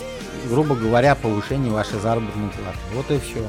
грубо 0.48 0.74
говоря, 0.74 1.12
о 1.12 1.16
повышении 1.16 1.70
вашей 1.70 2.00
заработной 2.00 2.48
платы. 2.48 2.78
Вот 2.94 3.10
и 3.10 3.18
все. 3.18 3.46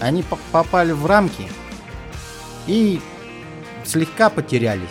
Они 0.00 0.22
по- 0.22 0.38
попали 0.52 0.92
в 0.92 1.06
рамки 1.06 1.48
и 2.66 3.00
слегка 3.84 4.30
потерялись. 4.30 4.88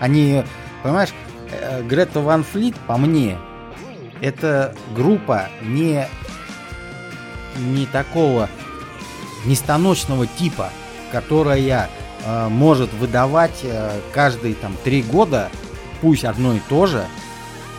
Они, 0.00 0.44
понимаешь, 0.82 1.10
э, 1.50 1.82
Грета 1.82 2.20
Ван 2.20 2.44
Флит, 2.44 2.76
по 2.86 2.96
мне, 2.96 3.38
это 4.20 4.74
группа 4.94 5.48
не, 5.62 6.06
не 7.56 7.86
такого 7.86 8.48
нестаночного 9.44 10.26
типа, 10.26 10.70
которая 11.12 11.88
э, 12.24 12.48
может 12.48 12.92
выдавать 12.94 13.60
э, 13.62 14.00
каждые 14.12 14.54
там 14.54 14.76
три 14.84 15.02
года, 15.02 15.50
пусть 16.00 16.24
одно 16.24 16.54
и 16.54 16.60
то 16.68 16.86
же, 16.86 17.04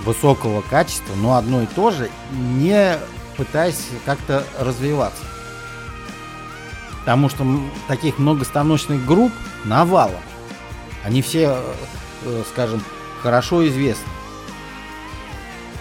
высокого 0.04 0.62
качества, 0.62 1.14
но 1.16 1.36
одно 1.36 1.62
и 1.64 1.66
то 1.68 1.92
же, 1.92 2.10
не 2.32 2.98
пытаясь 3.36 3.88
как-то 4.06 4.44
развиваться. 4.60 5.24
Потому 7.08 7.30
что 7.30 7.48
таких 7.88 8.20
многостаночных 8.20 9.06
групп 9.06 9.32
навалом. 9.64 10.20
Они 11.06 11.22
все, 11.22 11.54
э, 11.56 11.74
э, 12.26 12.44
скажем, 12.52 12.84
хорошо 13.24 13.66
известны. 13.66 14.12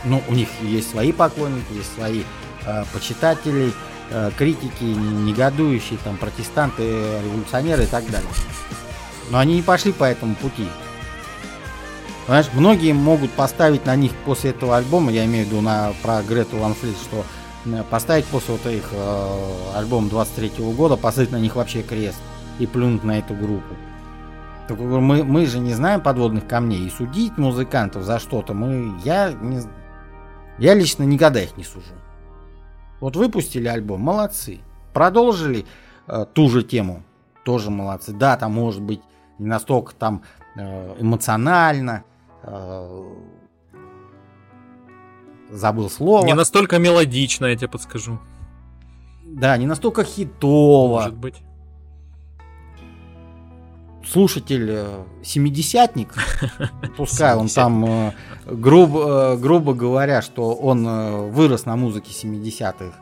Ну, 0.04 0.22
у 0.28 0.34
них 0.34 0.48
есть 0.62 0.88
свои 0.88 1.10
поклонники, 1.10 1.72
есть 1.72 1.92
свои 1.94 2.22
э, 2.64 2.84
почитатели, 2.92 3.72
э, 4.10 4.30
критики, 4.38 4.84
негодующие, 4.84 5.98
там, 6.04 6.16
протестанты, 6.16 6.84
революционеры 6.84 7.82
и 7.82 7.86
так 7.86 8.08
далее. 8.08 8.30
Но 9.30 9.38
они 9.40 9.56
не 9.56 9.62
пошли 9.62 9.90
по 9.90 10.04
этому 10.04 10.36
пути. 10.36 10.68
Понимаешь, 12.26 12.50
многие 12.54 12.92
могут 12.92 13.32
поставить 13.32 13.84
на 13.84 13.96
них 13.96 14.12
после 14.24 14.50
этого 14.50 14.76
альбома, 14.76 15.10
я 15.10 15.24
имею 15.24 15.44
в 15.44 15.48
виду 15.48 15.60
на, 15.60 15.92
про 16.04 16.22
Грету 16.22 16.58
Ван 16.58 16.74
Флит, 16.74 16.94
что 16.96 17.26
поставить 17.90 18.26
после 18.26 18.54
вот 18.54 18.66
их 18.66 18.88
э, 18.92 19.76
альбома 19.76 20.08
23 20.08 20.64
года, 20.74 20.96
поставить 20.96 21.32
на 21.32 21.38
них 21.38 21.56
вообще 21.56 21.82
крест 21.82 22.20
и 22.58 22.66
плюнуть 22.66 23.04
на 23.04 23.18
эту 23.18 23.34
группу. 23.34 23.74
Так 24.68 24.78
мы, 24.78 25.22
мы 25.22 25.46
же 25.46 25.58
не 25.58 25.74
знаем 25.74 26.00
подводных 26.00 26.46
камней, 26.46 26.86
и 26.86 26.90
судить 26.90 27.38
музыкантов 27.38 28.02
за 28.02 28.18
что-то 28.18 28.52
мы, 28.52 28.98
я 29.04 29.32
не, 29.32 29.60
я 30.58 30.74
лично 30.74 31.04
никогда 31.04 31.40
их 31.40 31.56
не 31.56 31.64
сужу. 31.64 31.94
Вот 33.00 33.14
выпустили 33.16 33.68
альбом, 33.68 34.00
молодцы. 34.00 34.60
Продолжили 34.92 35.66
э, 36.08 36.26
ту 36.32 36.48
же 36.48 36.62
тему, 36.62 37.02
тоже 37.44 37.70
молодцы. 37.70 38.12
Да, 38.12 38.36
там 38.36 38.54
может 38.54 38.82
быть 38.82 39.02
не 39.38 39.46
настолько 39.46 39.94
там 39.94 40.22
э, 40.56 40.96
эмоционально, 40.98 42.04
э, 42.42 43.04
забыл 45.50 45.90
слово. 45.90 46.26
Не 46.26 46.34
настолько 46.34 46.78
мелодично, 46.78 47.46
я 47.46 47.56
тебе 47.56 47.68
подскажу. 47.68 48.18
Да, 49.24 49.56
не 49.56 49.66
настолько 49.66 50.04
хитово. 50.04 51.00
Может 51.00 51.14
быть. 51.14 51.34
слушатель 54.06 54.68
э, 54.70 55.04
семидесятник, 55.22 56.14
пускай 56.96 57.34
он 57.34 57.48
70. 57.48 57.54
там, 57.54 57.84
э, 57.84 58.12
грубо, 58.46 59.32
э, 59.34 59.36
грубо 59.36 59.74
говоря, 59.74 60.22
что 60.22 60.54
он 60.54 61.30
вырос 61.32 61.66
на 61.66 61.76
музыке 61.76 62.12
70-х, 62.12 62.94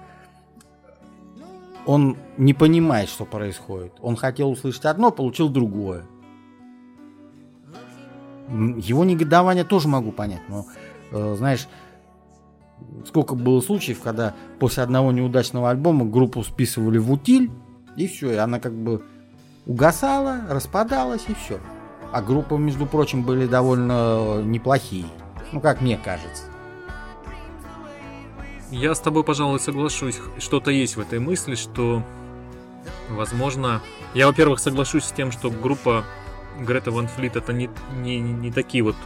он 1.86 2.16
не 2.38 2.54
понимает, 2.54 3.10
что 3.10 3.26
происходит. 3.26 3.92
Он 4.00 4.16
хотел 4.16 4.50
услышать 4.50 4.86
одно, 4.86 5.10
получил 5.10 5.50
другое. 5.50 6.06
Его 8.48 9.04
негодование 9.04 9.64
тоже 9.64 9.88
могу 9.88 10.10
понять, 10.10 10.42
но, 10.48 10.66
знаешь, 11.36 11.66
сколько 13.06 13.34
было 13.34 13.60
случаев, 13.60 14.00
когда 14.00 14.34
после 14.58 14.82
одного 14.82 15.12
неудачного 15.12 15.70
альбома 15.70 16.04
группу 16.04 16.42
списывали 16.42 16.98
в 16.98 17.10
утиль, 17.10 17.50
и 17.96 18.06
все, 18.06 18.32
и 18.32 18.36
она 18.36 18.60
как 18.60 18.72
бы 18.72 19.02
угасала, 19.66 20.42
распадалась, 20.48 21.24
и 21.28 21.34
все. 21.34 21.60
А 22.12 22.22
группы, 22.22 22.56
между 22.56 22.86
прочим, 22.86 23.22
были 23.22 23.46
довольно 23.46 24.42
неплохие. 24.42 25.06
Ну, 25.52 25.60
как 25.60 25.80
мне 25.80 25.96
кажется. 25.96 26.44
Я 28.70 28.94
с 28.94 29.00
тобой, 29.00 29.24
пожалуй, 29.24 29.60
соглашусь. 29.60 30.18
Что-то 30.38 30.70
есть 30.70 30.96
в 30.96 31.00
этой 31.00 31.18
мысли, 31.18 31.54
что, 31.54 32.02
возможно... 33.10 33.80
Я, 34.14 34.26
во-первых, 34.26 34.60
соглашусь 34.60 35.04
с 35.04 35.12
тем, 35.12 35.32
что 35.32 35.50
группа 35.50 36.04
Грета 36.58 36.90
Ван 36.90 37.08
Флит 37.08 37.36
это 37.36 37.52
не, 37.52 37.68
не, 37.96 38.20
не 38.20 38.52
такие 38.52 38.84
вот 38.84 38.96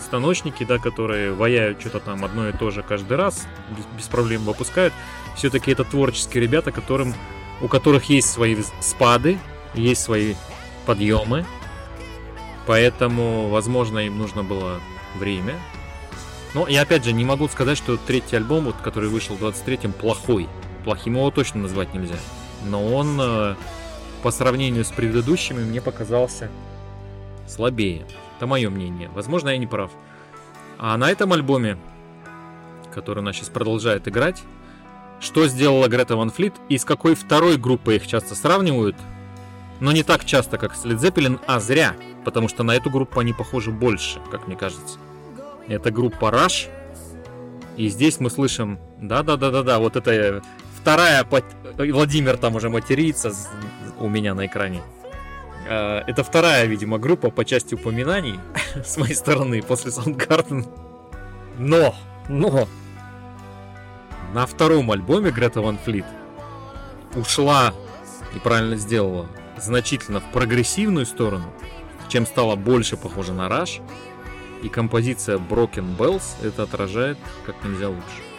станочники, 0.00 0.64
да, 0.64 0.78
которые 0.78 1.32
ваяют 1.32 1.80
что-то 1.80 2.00
там 2.00 2.24
одно 2.24 2.48
и 2.48 2.52
то 2.52 2.70
же 2.70 2.82
каждый 2.82 3.16
раз, 3.16 3.46
без, 3.96 4.06
проблем 4.06 4.42
выпускают. 4.42 4.92
Все-таки 5.36 5.70
это 5.70 5.84
творческие 5.84 6.42
ребята, 6.42 6.72
которым, 6.72 7.14
у 7.60 7.68
которых 7.68 8.04
есть 8.04 8.30
свои 8.30 8.56
спады, 8.80 9.38
есть 9.74 10.02
свои 10.02 10.34
подъемы. 10.86 11.46
Поэтому, 12.66 13.48
возможно, 13.48 13.98
им 13.98 14.18
нужно 14.18 14.42
было 14.42 14.80
время. 15.18 15.54
Но 16.54 16.66
я 16.66 16.82
опять 16.82 17.04
же 17.04 17.12
не 17.12 17.24
могу 17.24 17.48
сказать, 17.48 17.78
что 17.78 17.96
третий 17.96 18.36
альбом, 18.36 18.64
вот, 18.64 18.76
который 18.76 19.08
вышел 19.08 19.36
в 19.36 19.42
23-м, 19.42 19.92
плохой. 19.92 20.48
Плохим 20.84 21.14
его 21.14 21.30
точно 21.30 21.60
назвать 21.60 21.94
нельзя. 21.94 22.16
Но 22.64 22.94
он 22.94 23.18
э, 23.20 23.54
по 24.22 24.30
сравнению 24.30 24.84
с 24.84 24.90
предыдущими 24.90 25.62
мне 25.62 25.80
показался 25.80 26.50
слабее. 27.46 28.04
Это 28.40 28.46
мое 28.46 28.70
мнение. 28.70 29.10
Возможно, 29.10 29.50
я 29.50 29.58
не 29.58 29.66
прав. 29.66 29.90
А 30.78 30.96
на 30.96 31.10
этом 31.10 31.34
альбоме, 31.34 31.76
который 32.90 33.18
она 33.18 33.34
сейчас 33.34 33.50
продолжает 33.50 34.08
играть, 34.08 34.42
что 35.20 35.46
сделала 35.46 35.88
Грета 35.88 36.16
Ван 36.16 36.30
Флит 36.30 36.54
и 36.70 36.78
с 36.78 36.86
какой 36.86 37.14
второй 37.14 37.58
группой 37.58 37.96
их 37.96 38.06
часто 38.06 38.34
сравнивают, 38.34 38.96
но 39.80 39.92
не 39.92 40.02
так 40.02 40.24
часто, 40.24 40.56
как 40.56 40.74
с 40.74 40.86
Led 40.86 41.00
Zeppelin, 41.00 41.38
а 41.46 41.60
зря, 41.60 41.94
потому 42.24 42.48
что 42.48 42.62
на 42.62 42.74
эту 42.74 42.88
группу 42.88 43.20
они 43.20 43.34
похожи 43.34 43.70
больше, 43.70 44.20
как 44.30 44.46
мне 44.46 44.56
кажется. 44.56 44.98
Это 45.68 45.90
группа 45.90 46.30
Rush, 46.30 46.70
и 47.76 47.88
здесь 47.88 48.20
мы 48.20 48.30
слышим, 48.30 48.78
да-да-да-да-да, 49.02 49.78
вот 49.80 49.96
это 49.96 50.42
вторая, 50.80 51.26
Владимир 51.76 52.38
там 52.38 52.56
уже 52.56 52.70
матерится 52.70 53.34
у 53.98 54.08
меня 54.08 54.34
на 54.34 54.46
экране. 54.46 54.80
Э, 55.68 56.02
Это 56.06 56.24
вторая, 56.24 56.66
видимо, 56.66 56.98
группа 56.98 57.30
по 57.30 57.44
части 57.44 57.74
упоминаний 57.74 58.40
с 58.84 58.96
моей 58.96 59.14
стороны 59.14 59.62
после 59.62 59.90
Soundgarden. 59.90 60.68
Но, 61.58 61.94
но, 62.28 62.66
на 64.32 64.46
втором 64.46 64.90
альбоме 64.90 65.30
Грета 65.30 65.60
Ван 65.60 65.78
Флит 65.78 66.06
ушла 67.14 67.74
и 68.34 68.38
правильно 68.38 68.76
сделала 68.76 69.28
значительно 69.58 70.20
в 70.20 70.30
прогрессивную 70.32 71.04
сторону, 71.04 71.52
чем 72.08 72.26
стала 72.26 72.56
больше 72.56 72.96
похожа 72.96 73.32
на 73.32 73.48
Rush. 73.48 73.82
И 74.62 74.68
композиция 74.68 75.38
Broken 75.38 75.96
Bells 75.96 76.22
это 76.42 76.62
отражает 76.62 77.18
как 77.46 77.62
нельзя 77.64 77.88
лучше. 77.88 78.29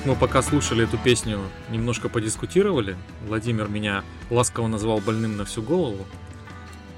Вот 0.00 0.06
мы 0.06 0.16
пока 0.16 0.40
слушали 0.40 0.84
эту 0.84 0.96
песню, 0.96 1.40
немножко 1.68 2.08
подискутировали. 2.08 2.96
Владимир 3.26 3.68
меня 3.68 4.02
ласково 4.30 4.66
назвал 4.66 4.98
больным 4.98 5.36
на 5.36 5.44
всю 5.44 5.60
голову. 5.60 6.06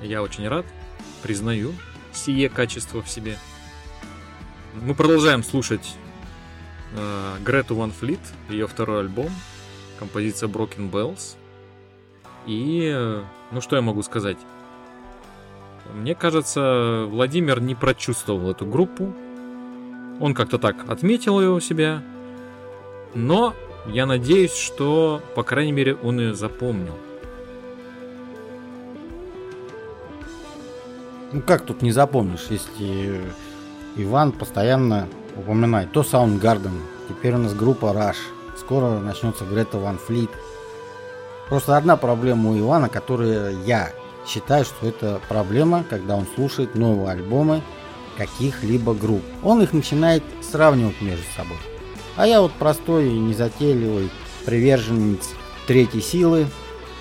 Я 0.01 0.23
очень 0.23 0.47
рад, 0.47 0.65
признаю 1.21 1.73
сие 2.13 2.49
качество 2.49 3.03
в 3.03 3.09
себе. 3.09 3.39
Мы 4.81 4.95
продолжаем 4.95 5.43
слушать 5.43 5.97
э, 6.97 7.35
Грету 7.45 7.75
Ван 7.75 7.91
Флит, 7.91 8.21
ее 8.49 8.69
второй 8.69 9.01
альбом, 9.01 9.31
композиция 9.99 10.49
Broken 10.49 10.89
Bells. 10.89 11.35
И, 12.47 12.89
э, 12.95 13.25
ну 13.51 13.61
что 13.61 13.75
я 13.75 13.83
могу 13.83 14.05
сказать? 14.05 14.39
Мне 15.93 16.15
кажется, 16.15 17.07
Владимир 17.09 17.61
не 17.61 17.75
прочувствовал 17.75 18.49
эту 18.49 18.65
группу. 18.65 19.13
Он 20.21 20.35
как-то 20.35 20.59
так 20.59 20.89
отметил 20.89 21.41
ее 21.41 21.51
у 21.51 21.59
себя. 21.59 22.05
Но 23.15 23.55
я 23.87 24.07
надеюсь, 24.07 24.55
что, 24.55 25.21
по 25.35 25.43
крайней 25.43 25.73
мере, 25.73 25.95
он 25.97 26.19
ее 26.19 26.35
запомнил. 26.35 26.95
Ну 31.33 31.41
как 31.41 31.65
тут 31.65 31.81
не 31.81 31.93
запомнишь, 31.93 32.47
если 32.51 33.23
Иван 33.97 34.33
постоянно 34.33 35.09
упоминает 35.35 35.91
то 35.93 36.03
Soundgarden, 36.03 36.79
теперь 37.09 37.35
у 37.35 37.39
нас 37.39 37.55
группа 37.55 37.87
Rush, 37.87 38.19
скоро 38.59 38.99
начнется 38.99 39.45
Грета 39.45 39.79
Ван 39.79 39.97
Флит. 39.99 40.31
Просто 41.49 41.77
одна 41.77 41.97
проблема 41.97 42.51
у 42.51 42.59
Ивана, 42.59 42.89
которая 42.91 43.53
я 43.65 43.93
считаю, 44.27 44.65
что 44.65 44.87
это 44.87 45.21
проблема, 45.29 45.85
когда 45.89 46.17
он 46.17 46.27
слушает 46.35 46.75
новые 46.75 47.11
альбомы 47.11 47.63
каких-либо 48.17 48.95
групп. 48.95 49.23
Он 49.43 49.63
их 49.63 49.73
начинает 49.73 50.23
сравнивать 50.43 51.01
между 51.01 51.25
собой. 51.35 51.59
А 52.17 52.27
я 52.27 52.41
вот 52.41 52.53
простой 52.53 53.09
и 53.09 53.19
незатейливый 53.19 54.11
приверженец 54.45 55.31
третьей 55.67 56.03
силы 56.03 56.47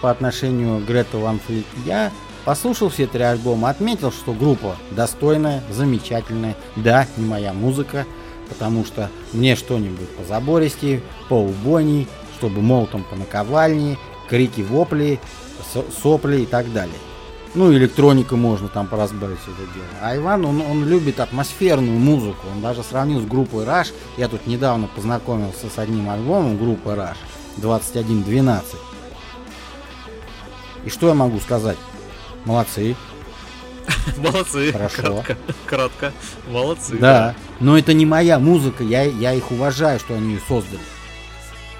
по 0.02 0.10
отношению 0.10 0.80
к 0.80 0.86
Грета 0.86 1.18
Ван 1.18 1.40
Флит. 1.40 1.66
Я 1.86 2.12
послушал 2.46 2.90
все 2.90 3.08
три 3.08 3.24
альбома, 3.24 3.70
отметил, 3.70 4.12
что 4.12 4.34
группа 4.34 4.76
достойная, 4.92 5.64
замечательная. 5.70 6.56
Да, 6.76 7.08
не 7.18 7.26
моя 7.26 7.54
музыка, 7.54 8.06
потому 8.50 8.86
что 8.86 9.10
мне 9.34 9.56
что-нибудь 9.56 10.10
по 10.10 10.24
забористей, 10.24 11.02
по 11.30 11.36
убойней, 11.36 12.08
чтобы 12.38 12.62
молотом 12.62 13.04
по 13.04 13.16
наковальне, 13.16 13.98
крики, 14.30 14.62
вопли, 14.62 15.20
со- 15.74 15.86
сопли 16.02 16.42
и 16.42 16.46
так 16.46 16.72
далее. 16.74 16.96
Ну, 17.54 17.74
электроника 17.74 18.38
можно 18.38 18.70
там 18.70 18.88
поразбавить 18.88 19.40
все 19.42 19.52
это 19.52 19.74
дело. 19.74 19.88
А 20.02 20.16
Иван, 20.16 20.46
он, 20.46 20.62
он 20.62 20.86
любит 20.86 21.20
атмосферную 21.20 22.00
музыку. 22.00 22.48
Он 22.54 22.62
даже 22.62 22.82
сравнил 22.82 23.20
с 23.20 23.26
группой 23.26 23.66
Rush. 23.66 23.94
Я 24.18 24.30
тут 24.30 24.48
недавно 24.48 24.88
познакомился 24.88 25.70
с 25.70 25.78
одним 25.78 26.10
альбомом 26.10 26.58
группы 26.58 26.92
Rush 26.92 27.18
2112. 27.58 28.76
И 30.86 30.90
что 30.90 31.10
я 31.10 31.14
могу 31.14 31.40
сказать? 31.40 31.78
Молодцы. 32.46 32.96
Молодцы. 34.18 34.72
Хорошо. 34.72 35.02
Кратко. 35.02 35.38
Кратко. 35.66 36.14
Молодцы. 36.50 36.98
Да. 36.98 37.36
Но 37.60 37.78
это 37.78 37.94
не 37.94 38.06
моя 38.06 38.40
музыка. 38.40 38.84
Я, 38.84 39.04
я 39.04 39.34
их 39.34 39.52
уважаю, 39.52 40.00
что 40.00 40.16
они 40.16 40.36
ее 40.36 40.42
создали. 40.48 40.82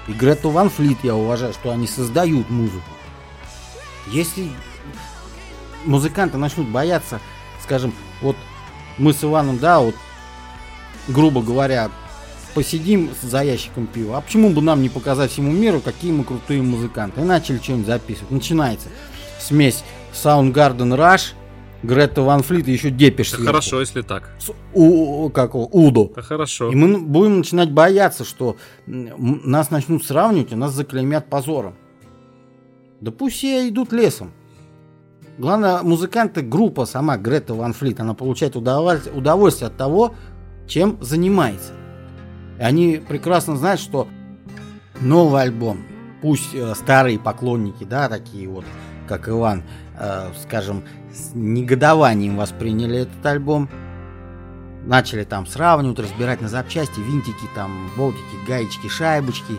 И 0.06 0.12
Грету 0.12 0.50
Ван 0.50 0.68
Флит 0.68 0.98
я 1.02 1.14
уважаю, 1.14 1.54
что 1.54 1.70
они 1.70 1.86
создают 1.86 2.50
музыку. 2.50 2.82
Если 4.08 4.50
музыканты 5.84 6.38
начнут 6.38 6.68
бояться, 6.68 7.20
скажем, 7.62 7.92
вот 8.20 8.36
мы 8.98 9.12
с 9.12 9.22
Иваном, 9.24 9.58
да, 9.58 9.80
вот, 9.80 9.94
грубо 11.08 11.42
говоря, 11.42 11.90
посидим 12.54 13.10
за 13.22 13.42
ящиком 13.42 13.86
пива, 13.86 14.18
а 14.18 14.20
почему 14.20 14.50
бы 14.50 14.60
нам 14.62 14.82
не 14.82 14.88
показать 14.88 15.30
всему 15.30 15.50
миру, 15.52 15.80
какие 15.80 16.12
мы 16.12 16.24
крутые 16.24 16.62
музыканты? 16.62 17.20
И 17.20 17.24
начали 17.24 17.58
что-нибудь 17.58 17.86
записывать. 17.86 18.30
Начинается 18.30 18.88
смесь 19.40 19.82
Soundgarden 20.12 20.96
Rush, 20.96 21.32
Грета 21.82 22.22
Ван 22.22 22.42
Флит 22.42 22.68
и 22.68 22.72
еще 22.72 22.90
Депеш 22.90 23.28
Это 23.28 23.36
сверху. 23.36 23.52
хорошо, 23.52 23.80
если 23.80 24.02
так. 24.02 24.30
С 24.38 24.52
У, 24.72 25.28
как 25.30 25.54
его, 25.54 25.66
Удо. 25.66 26.10
Это 26.12 26.22
хорошо. 26.22 26.70
И 26.70 26.74
мы 26.76 26.98
будем 26.98 27.38
начинать 27.38 27.72
бояться, 27.72 28.24
что 28.24 28.56
нас 28.86 29.70
начнут 29.70 30.04
сравнивать, 30.04 30.52
и 30.52 30.54
нас 30.54 30.72
заклеймят 30.72 31.28
позором. 31.28 31.74
Да 33.00 33.10
пусть 33.10 33.36
все 33.36 33.68
идут 33.68 33.92
лесом. 33.92 34.30
Главное, 35.42 35.82
музыканты, 35.82 36.40
группа 36.40 36.86
сама, 36.86 37.16
Грета 37.16 37.54
Ван 37.54 37.72
Флит, 37.72 37.98
она 37.98 38.14
получает 38.14 38.54
удовольствие, 38.54 39.12
удовольствие 39.12 39.66
от 39.66 39.76
того, 39.76 40.14
чем 40.68 40.98
занимается. 41.00 41.72
И 42.60 42.62
они 42.62 43.02
прекрасно 43.08 43.56
знают, 43.56 43.80
что 43.80 44.06
новый 45.00 45.42
альбом, 45.42 45.78
пусть 46.20 46.54
э, 46.54 46.76
старые 46.76 47.18
поклонники, 47.18 47.82
да, 47.82 48.08
такие 48.08 48.48
вот, 48.48 48.64
как 49.08 49.28
Иван, 49.28 49.64
э, 49.98 50.28
скажем, 50.44 50.84
с 51.12 51.34
негодованием 51.34 52.36
восприняли 52.36 53.00
этот 53.00 53.26
альбом, 53.26 53.68
начали 54.86 55.24
там 55.24 55.48
сравнивать, 55.48 55.98
разбирать 55.98 56.40
на 56.40 56.48
запчасти, 56.48 57.00
винтики, 57.00 57.48
там, 57.56 57.90
болтики, 57.96 58.22
гаечки, 58.46 58.86
шайбочки. 58.86 59.54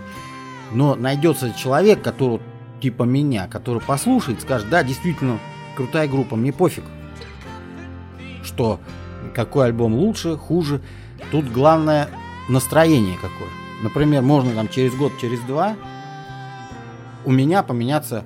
Но 0.72 0.96
найдется 0.96 1.52
человек, 1.52 2.02
который, 2.02 2.40
типа 2.82 3.04
меня, 3.04 3.48
который 3.48 3.82
послушает, 3.82 4.42
скажет, 4.42 4.70
да, 4.70 4.82
действительно, 4.82 5.40
крутая 5.76 6.08
группа, 6.08 6.36
мне 6.36 6.54
пофиг. 6.54 6.84
Что, 8.44 8.80
какой 9.34 9.68
альбом 9.68 9.94
лучше, 9.94 10.38
хуже. 10.38 10.82
Тут 11.32 11.52
главное 11.52 12.10
настроение 12.50 13.16
какое. 13.16 13.50
Например, 13.82 14.22
можно 14.22 14.54
там 14.54 14.68
через 14.70 14.94
год, 14.96 15.14
через 15.20 15.40
два 15.42 15.76
у 17.26 17.32
меня 17.32 17.64
поменяться 17.64 18.26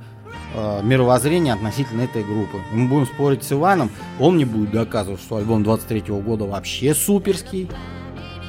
э, 0.55 0.81
мировоззрение 0.83 1.53
относительно 1.53 2.01
этой 2.01 2.23
группы. 2.23 2.59
Мы 2.71 2.87
будем 2.87 3.05
спорить 3.05 3.43
с 3.43 3.51
Иваном, 3.51 3.91
он 4.19 4.35
мне 4.35 4.45
будет 4.45 4.71
доказывать, 4.71 5.21
что 5.21 5.37
альбом 5.37 5.63
23 5.63 6.01
года 6.21 6.45
вообще 6.45 6.93
суперский. 6.93 7.69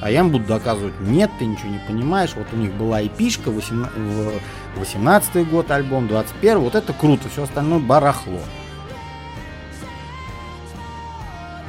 А 0.01 0.09
я 0.09 0.19
ему 0.19 0.31
буду 0.31 0.45
доказывать, 0.45 0.93
нет, 1.01 1.29
ты 1.39 1.45
ничего 1.45 1.69
не 1.69 1.81
понимаешь, 1.85 2.31
вот 2.35 2.47
у 2.53 2.55
них 2.55 2.73
была 2.73 3.05
эпишка, 3.05 3.51
18 3.51 5.49
год 5.49 5.71
альбом, 5.71 6.07
21 6.07 6.59
вот 6.59 6.75
это 6.75 6.93
круто, 6.93 7.27
все 7.29 7.43
остальное 7.43 7.79
барахло. 7.79 8.39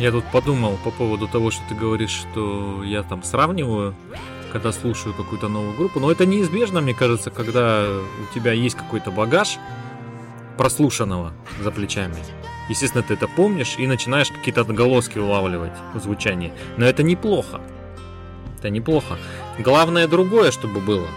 Я 0.01 0.13
тут 0.13 0.25
подумал 0.33 0.79
по 0.83 0.91
поводу 0.91 1.29
того, 1.29 1.51
что 1.51 1.63
ты 1.69 1.75
говоришь, 1.75 2.25
что 2.33 2.83
я 2.83 3.03
там 3.03 3.23
сравниваю, 3.23 3.95
когда 4.51 4.73
слушаю 4.73 5.13
какую-то 5.13 5.49
новую 5.49 5.77
группу. 5.77 6.01
Но 6.01 6.11
это 6.11 6.25
неизбежно, 6.25 6.81
мне 6.81 6.95
кажется, 6.95 7.31
когда 7.31 7.85
у 7.87 8.35
тебя 8.35 8.53
есть 8.53 8.77
какой-то 8.77 9.11
багаж 9.11 9.59
прослушанного 10.57 11.35
за 11.63 11.71
плечами. 11.71 12.17
Естественно, 12.71 13.03
ты 13.03 13.13
это 13.13 13.29
помнишь 13.29 13.75
и 13.77 13.87
начинаешь 13.87 14.31
какие-то 14.31 14.63
отголоски 14.63 15.19
улавливать 15.19 15.75
в 15.93 16.01
звучании. 16.01 16.55
Но 16.79 16.87
это 16.87 17.03
неплохо. 17.03 17.61
Это 18.59 18.71
неплохо. 18.71 19.19
Главное 19.59 20.09
другое, 20.09 20.51
чтобы 20.51 20.81
было. 20.81 21.09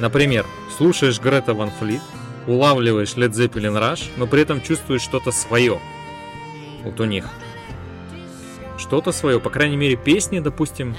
Например, 0.00 0.44
слушаешь 0.76 1.20
Грета 1.20 1.54
Ван 1.54 1.70
Флит, 1.78 2.02
улавливаешь 2.48 3.14
Led 3.14 3.30
Zeppelin 3.30 3.78
Rush, 3.78 4.10
но 4.16 4.26
при 4.26 4.42
этом 4.42 4.60
чувствуешь 4.60 5.02
что-то 5.02 5.30
свое. 5.30 5.78
Вот 6.82 6.98
у 6.98 7.04
них 7.04 7.26
что-то 8.80 9.12
свое. 9.12 9.38
По 9.38 9.50
крайней 9.50 9.76
мере, 9.76 9.96
песни, 9.96 10.40
допустим, 10.40 10.96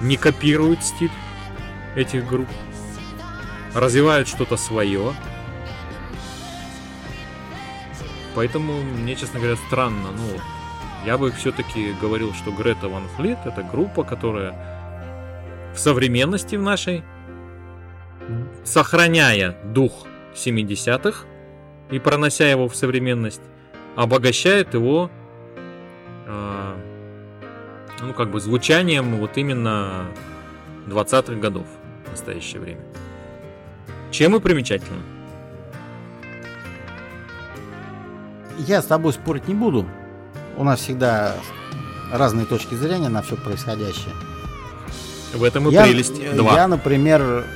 не 0.00 0.16
копируют 0.16 0.82
стиль 0.82 1.10
этих 1.94 2.26
групп. 2.26 2.48
Развивают 3.74 4.28
что-то 4.28 4.56
свое. 4.56 5.12
Поэтому 8.34 8.82
мне, 8.82 9.14
честно 9.14 9.40
говоря, 9.40 9.56
странно. 9.68 10.10
Ну, 10.16 10.40
я 11.04 11.18
бы 11.18 11.30
все-таки 11.32 11.92
говорил, 12.00 12.32
что 12.32 12.50
Грета 12.50 12.88
Ван 12.88 13.08
Флит 13.16 13.38
это 13.44 13.62
группа, 13.62 14.04
которая 14.04 14.54
в 15.74 15.78
современности 15.78 16.56
в 16.56 16.62
нашей, 16.62 17.02
сохраняя 18.64 19.56
дух 19.64 20.06
70-х 20.34 21.26
и 21.90 21.98
пронося 21.98 22.48
его 22.48 22.68
в 22.68 22.76
современность, 22.76 23.42
обогащает 23.96 24.74
его 24.74 25.10
ну, 28.12 28.18
как 28.18 28.30
бы 28.30 28.40
звучанием 28.40 29.16
вот 29.16 29.38
именно 29.38 30.06
20-х 30.86 31.34
годов 31.34 31.66
в 32.06 32.10
настоящее 32.10 32.60
время. 32.60 32.80
Чем 34.10 34.36
и 34.36 34.40
примечательно. 34.40 35.00
Я 38.58 38.82
с 38.82 38.84
тобой 38.84 39.14
спорить 39.14 39.48
не 39.48 39.54
буду. 39.54 39.86
У 40.56 40.64
нас 40.64 40.80
всегда 40.80 41.36
разные 42.12 42.44
точки 42.44 42.74
зрения 42.74 43.08
на 43.08 43.22
все 43.22 43.36
происходящее. 43.36 44.14
В 45.32 45.42
этом 45.42 45.70
и 45.70 45.72
я, 45.72 45.84
прелесть. 45.84 46.20
э, 46.20 46.34
Два. 46.36 46.54
Я, 46.54 46.68
например, 46.68 47.46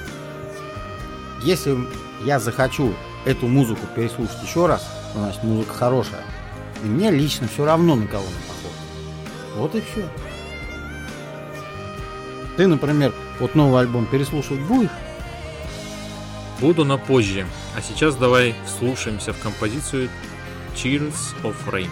если 1.42 1.76
я 2.24 2.40
захочу 2.40 2.94
эту 3.26 3.46
музыку 3.46 3.82
переслушать 3.94 4.42
еще 4.42 4.64
раз, 4.64 4.90
значит, 5.14 5.42
музыка 5.44 5.74
хорошая. 5.74 6.22
И 6.82 6.86
мне 6.86 7.10
лично 7.10 7.46
все 7.46 7.66
равно, 7.66 7.94
на 7.94 8.06
кого 8.06 8.24
она 8.24 8.36
похожа. 8.48 9.60
Вот 9.60 9.74
и 9.74 9.82
все. 9.92 10.08
Ты, 12.56 12.66
например, 12.66 13.12
вот 13.38 13.54
новый 13.54 13.80
альбом 13.80 14.06
переслушивать 14.06 14.62
будешь? 14.62 14.90
Буду 16.60 16.84
на 16.84 16.96
позже. 16.96 17.46
А 17.76 17.82
сейчас 17.82 18.16
давай 18.16 18.54
вслушаемся 18.64 19.32
в 19.32 19.38
композицию 19.38 20.08
Cheers 20.74 21.42
of 21.42 21.56
Rain. 21.66 21.90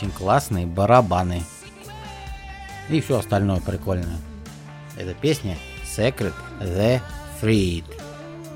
Очень 0.00 0.12
классные 0.12 0.66
барабаны. 0.66 1.42
И 2.88 3.02
все 3.02 3.18
остальное 3.18 3.60
прикольное. 3.60 4.16
Эта 4.96 5.12
песня 5.12 5.58
Secret 5.84 6.32
the 6.58 7.02
Freed. 7.42 7.84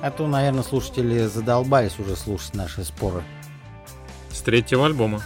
А 0.00 0.10
то, 0.10 0.26
наверное, 0.26 0.62
слушатели 0.62 1.26
задолбались 1.26 1.98
уже 1.98 2.16
слушать 2.16 2.54
наши 2.54 2.82
споры. 2.82 3.22
С 4.30 4.40
третьего 4.40 4.86
альбома. 4.86 5.20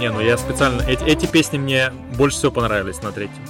Не, 0.00 0.10
ну 0.10 0.20
я 0.20 0.36
специально... 0.36 0.82
Эти, 0.82 1.04
эти 1.04 1.26
песни 1.26 1.58
мне 1.58 1.92
больше 2.16 2.38
всего 2.38 2.50
понравились 2.50 3.00
на 3.02 3.12
третьем. 3.12 3.49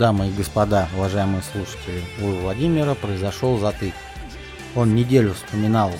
Дамы 0.00 0.28
и 0.28 0.32
господа, 0.32 0.88
уважаемые 0.96 1.42
слушатели, 1.42 2.02
у 2.22 2.40
Владимира 2.40 2.94
произошел 2.94 3.58
затык. 3.58 3.92
Он 4.74 4.94
неделю 4.94 5.34
вспоминал, 5.34 5.92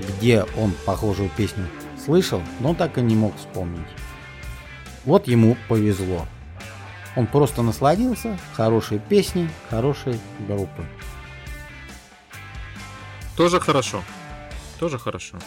где 0.00 0.44
он 0.56 0.72
похожую 0.86 1.28
песню 1.36 1.66
слышал, 2.04 2.40
но 2.60 2.72
так 2.72 2.98
и 2.98 3.02
не 3.02 3.16
мог 3.16 3.36
вспомнить. 3.36 3.88
Вот 5.04 5.26
ему 5.26 5.56
повезло. 5.68 6.24
Он 7.16 7.26
просто 7.26 7.62
насладился 7.62 8.38
хорошей 8.54 9.00
песней, 9.00 9.48
хорошей 9.70 10.20
группы. 10.46 10.86
Тоже 13.36 13.58
хорошо. 13.58 14.04
Тоже 14.78 15.00
хорошо. 15.00 15.38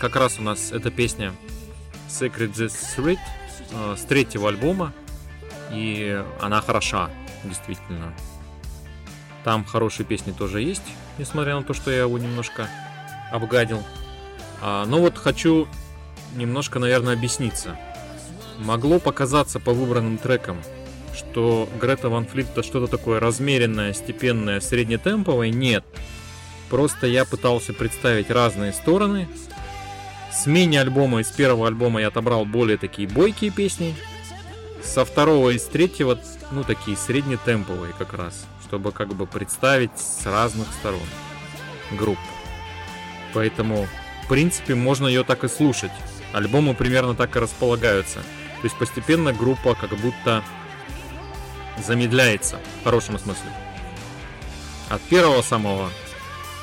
Как 0.00 0.16
раз 0.16 0.38
у 0.38 0.42
нас 0.42 0.72
эта 0.72 0.90
песня 0.90 1.34
the 2.08 2.70
Street 2.70 3.18
э, 3.72 3.96
с 3.98 4.02
третьего 4.04 4.48
альбома. 4.48 4.94
И 5.74 6.22
она 6.40 6.60
хороша, 6.60 7.10
действительно. 7.44 8.14
Там 9.42 9.64
хорошие 9.64 10.06
песни 10.06 10.32
тоже 10.32 10.62
есть, 10.62 10.82
несмотря 11.18 11.56
на 11.56 11.62
то, 11.62 11.74
что 11.74 11.90
я 11.90 12.00
его 12.00 12.16
немножко 12.18 12.68
обгадил. 13.30 13.82
А, 14.62 14.86
но 14.86 15.00
вот 15.00 15.18
хочу 15.18 15.68
немножко, 16.34 16.78
наверное, 16.78 17.14
объясниться. 17.14 17.76
Могло 18.58 18.98
показаться 18.98 19.60
по 19.60 19.72
выбранным 19.72 20.16
трекам, 20.16 20.56
что 21.14 21.68
Грета 21.80 22.08
Ван 22.08 22.26
Флит 22.26 22.48
это 22.50 22.62
что-то 22.62 22.86
такое 22.86 23.20
размеренное, 23.20 23.92
степенное, 23.92 24.60
среднетемповое. 24.60 25.50
Нет. 25.50 25.84
Просто 26.70 27.06
я 27.06 27.24
пытался 27.24 27.72
представить 27.72 28.30
разные 28.30 28.72
стороны. 28.72 29.28
С 30.32 30.46
мини-альбома 30.46 31.20
из 31.20 31.28
первого 31.28 31.68
альбома 31.68 32.00
я 32.00 32.08
отобрал 32.08 32.44
более 32.44 32.78
такие 32.78 33.06
бойкие 33.06 33.50
песни. 33.50 33.94
Со 34.84 35.04
второго 35.04 35.50
и 35.50 35.58
с 35.58 35.64
третьего, 35.64 36.18
ну, 36.50 36.62
такие 36.62 36.96
среднетемповые 36.96 37.94
как 37.98 38.12
раз. 38.14 38.44
Чтобы 38.66 38.92
как 38.92 39.14
бы 39.14 39.26
представить 39.26 39.98
с 39.98 40.24
разных 40.26 40.68
сторон 40.78 41.00
групп. 41.92 42.18
Поэтому, 43.32 43.88
в 44.24 44.28
принципе, 44.28 44.74
можно 44.74 45.06
ее 45.06 45.24
так 45.24 45.44
и 45.44 45.48
слушать. 45.48 45.90
Альбомы 46.32 46.74
примерно 46.74 47.14
так 47.14 47.34
и 47.36 47.40
располагаются. 47.40 48.20
То 48.20 48.64
есть 48.64 48.78
постепенно 48.78 49.32
группа 49.32 49.74
как 49.74 49.90
будто 49.98 50.42
замедляется, 51.84 52.60
в 52.80 52.84
хорошем 52.84 53.18
смысле. 53.18 53.50
От 54.88 55.00
первого 55.02 55.42
самого 55.42 55.90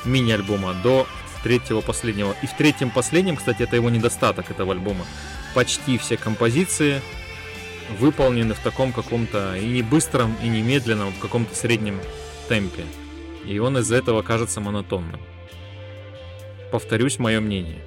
мини-альбома 0.05 0.73
до 0.73 1.07
третьего 1.43 1.81
последнего. 1.81 2.35
И 2.41 2.47
в 2.47 2.53
третьем 2.55 2.91
последнем, 2.91 3.35
кстати, 3.35 3.63
это 3.63 3.75
его 3.75 3.89
недостаток 3.89 4.51
этого 4.51 4.73
альбома. 4.73 5.05
Почти 5.53 5.97
все 5.97 6.17
композиции 6.17 7.01
выполнены 7.99 8.53
в 8.53 8.59
таком 8.59 8.91
каком-то 8.93 9.55
и 9.55 9.65
не 9.65 9.81
быстром, 9.81 10.35
и 10.43 10.47
не 10.47 10.61
медленном, 10.61 11.11
в 11.11 11.19
каком-то 11.19 11.55
среднем 11.55 11.99
темпе. 12.47 12.83
И 13.45 13.59
он 13.59 13.77
из-за 13.77 13.95
этого 13.95 14.21
кажется 14.21 14.61
монотонным. 14.61 15.19
Повторюсь, 16.71 17.19
мое 17.19 17.39
мнение. 17.39 17.81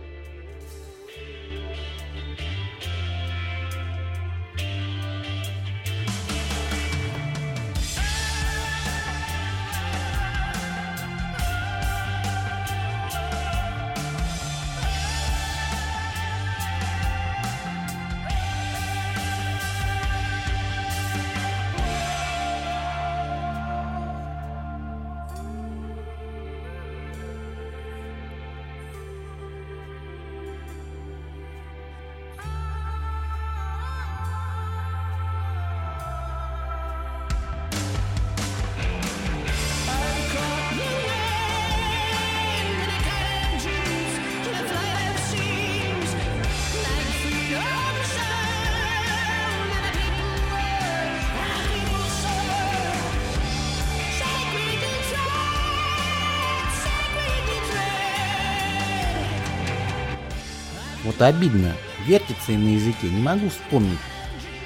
Вот 61.15 61.27
обидно. 61.27 61.73
Вертится 62.07 62.53
и 62.53 62.57
на 62.57 62.75
языке. 62.75 63.09
Не 63.09 63.23
могу 63.23 63.49
вспомнить. 63.49 63.99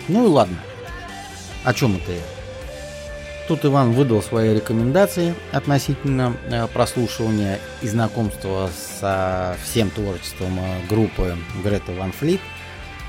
Ну 0.09 0.24
и 0.24 0.28
ладно. 0.28 0.57
О 1.64 1.74
чем 1.74 1.96
это 1.96 2.12
я? 2.12 2.22
Тут 3.49 3.64
Иван 3.64 3.92
выдал 3.92 4.22
свои 4.22 4.55
рекомендации 4.55 5.34
относительно 5.53 6.36
э, 6.51 6.66
прослушивания 6.68 7.59
и 7.80 7.88
знакомства 7.88 8.70
со 9.01 9.57
всем 9.62 9.90
творчеством 9.90 10.59
э, 10.61 10.86
группы 10.88 11.36
Грета 11.64 11.92
Ван 11.92 12.12
Флит. 12.12 12.40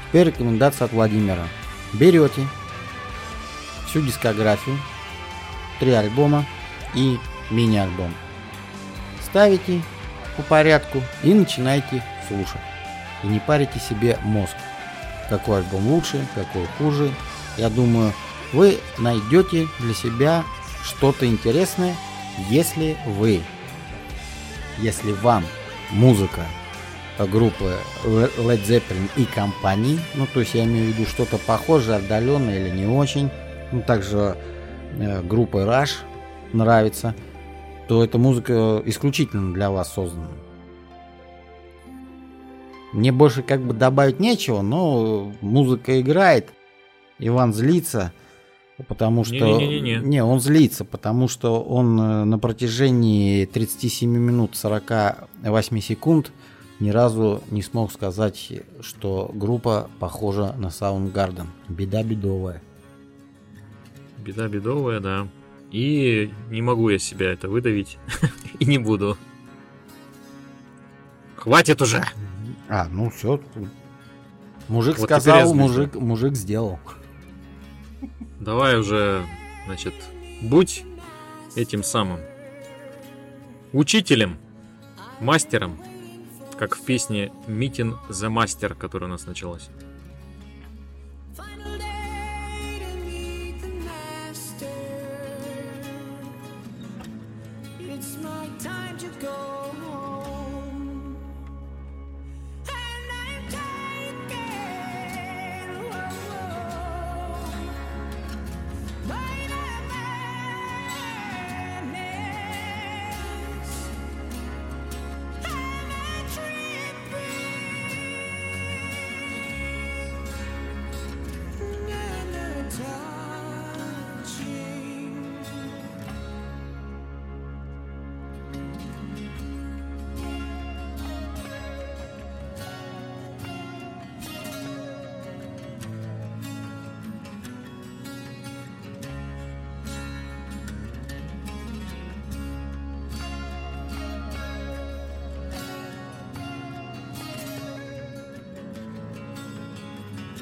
Теперь 0.07 0.27
рекомендация 0.27 0.85
от 0.85 0.93
Владимира. 0.93 1.47
Берете 1.93 2.47
всю 3.87 4.01
дискографию, 4.01 4.77
три 5.79 5.91
альбома 5.91 6.45
и 6.95 7.17
мини-альбом. 7.51 8.13
Ставите 9.23 9.81
по 10.37 10.43
порядку 10.43 11.01
и 11.23 11.33
начинаете 11.33 12.03
слушать. 12.27 12.61
И 13.23 13.27
не 13.27 13.39
парите 13.39 13.79
себе 13.79 14.17
мозг. 14.23 14.55
Какой 15.29 15.59
альбом 15.59 15.87
лучше, 15.87 16.25
какой 16.35 16.65
хуже. 16.77 17.11
Я 17.57 17.69
думаю, 17.69 18.13
вы 18.53 18.79
найдете 18.97 19.67
для 19.79 19.93
себя 19.93 20.43
что-то 20.83 21.27
интересное, 21.27 21.95
если 22.49 22.97
вы, 23.05 23.41
если 24.79 25.11
вам 25.11 25.43
музыка 25.91 26.41
группы 27.27 27.75
Led 28.05 28.65
Zeppelin 28.65 29.09
и 29.17 29.25
компании, 29.25 29.99
ну 30.15 30.25
то 30.33 30.39
есть 30.39 30.53
я 30.55 30.63
имею 30.63 30.93
в 30.93 30.95
виду 30.95 31.09
что-то 31.09 31.37
похожее, 31.37 31.97
отдаленное 31.97 32.59
или 32.59 32.69
не 32.69 32.87
очень, 32.87 33.29
ну 33.71 33.81
также 33.81 34.37
э, 34.97 35.21
группа 35.21 35.57
Rush 35.57 35.97
нравится, 36.53 37.13
то 37.87 38.03
эта 38.03 38.17
музыка 38.17 38.81
исключительно 38.85 39.53
для 39.53 39.69
вас 39.69 39.93
создана. 39.93 40.29
Мне 42.91 43.11
больше 43.11 43.43
как 43.43 43.61
бы 43.61 43.73
добавить 43.73 44.19
нечего, 44.19 44.61
но 44.61 45.31
музыка 45.41 46.01
играет, 46.01 46.49
Иван 47.19 47.53
злится, 47.53 48.11
потому 48.87 49.23
что... 49.23 49.59
Не, 49.59 50.23
он 50.23 50.39
злится, 50.39 50.85
потому 50.85 51.27
что 51.27 51.61
он 51.61 51.99
э, 51.99 52.23
на 52.23 52.39
протяжении 52.39 53.45
37 53.45 54.09
минут 54.09 54.55
48 54.55 55.79
секунд 55.81 56.31
ни 56.79 56.89
разу 56.89 57.43
не 57.51 57.61
смог 57.61 57.91
сказать, 57.91 58.51
что 58.81 59.29
группа 59.33 59.89
похожа 59.99 60.53
на 60.57 60.67
Soundgarden. 60.67 61.47
Беда 61.67 62.03
бедовая. 62.03 62.61
Беда 64.17 64.47
бедовая, 64.47 64.99
да. 64.99 65.27
И 65.71 66.31
не 66.49 66.61
могу 66.61 66.89
я 66.89 66.97
себя 66.97 67.31
это 67.31 67.49
выдавить. 67.49 67.97
И 68.59 68.65
не 68.65 68.77
буду. 68.77 69.17
Хватит 71.35 71.81
уже! 71.81 72.03
А, 72.69 72.87
ну 72.89 73.09
все. 73.09 73.41
Мужик 74.67 74.99
Вот 74.99 75.05
сказал, 75.05 75.55
мужик, 75.55 75.95
мужик 75.95 76.35
сделал. 76.35 76.79
Давай 78.39 78.79
уже, 78.79 79.25
значит, 79.65 79.93
будь 80.41 80.85
этим 81.55 81.83
самым 81.83 82.19
учителем, 83.73 84.37
мастером, 85.19 85.79
как 86.57 86.75
в 86.75 86.85
песне 86.85 87.31
Meeting 87.47 87.97
the 88.09 88.29
Master, 88.31 88.75
которая 88.75 89.09
у 89.09 89.11
нас 89.11 89.25
началась. 89.25 89.69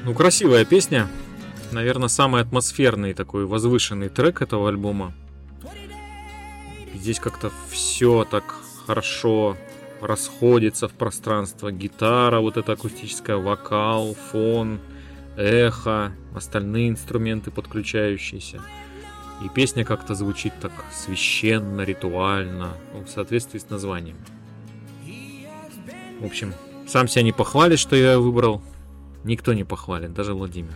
Ну, 0.08 0.14
красивая 0.14 0.64
песня. 0.64 1.06
Наверное, 1.70 2.08
самый 2.08 2.40
атмосферный 2.40 3.12
такой 3.12 3.44
возвышенный 3.44 4.08
трек 4.08 4.40
этого 4.40 4.70
альбома. 4.70 5.12
Здесь 6.94 7.20
как-то 7.20 7.52
все 7.68 8.24
так 8.24 8.54
хорошо 8.86 9.58
расходится 10.00 10.88
в 10.88 10.92
пространство. 10.92 11.70
Гитара, 11.70 12.40
вот 12.40 12.56
эта 12.56 12.72
акустическая, 12.72 13.36
вокал, 13.36 14.16
фон, 14.32 14.80
эхо, 15.36 16.12
остальные 16.34 16.88
инструменты 16.88 17.50
подключающиеся. 17.50 18.62
И 19.44 19.50
песня 19.50 19.84
как-то 19.84 20.14
звучит 20.14 20.54
так 20.58 20.72
священно, 20.90 21.82
ритуально, 21.82 22.78
в 22.94 23.08
соответствии 23.10 23.58
с 23.58 23.68
названием. 23.68 24.16
В 26.18 26.24
общем, 26.24 26.54
сам 26.86 27.08
себя 27.08 27.24
не 27.24 27.32
похвалит, 27.32 27.78
что 27.78 27.94
я 27.94 28.18
выбрал. 28.18 28.62
Никто 29.24 29.52
не 29.52 29.64
похвалит, 29.64 30.14
даже 30.14 30.34
Владимир. 30.34 30.74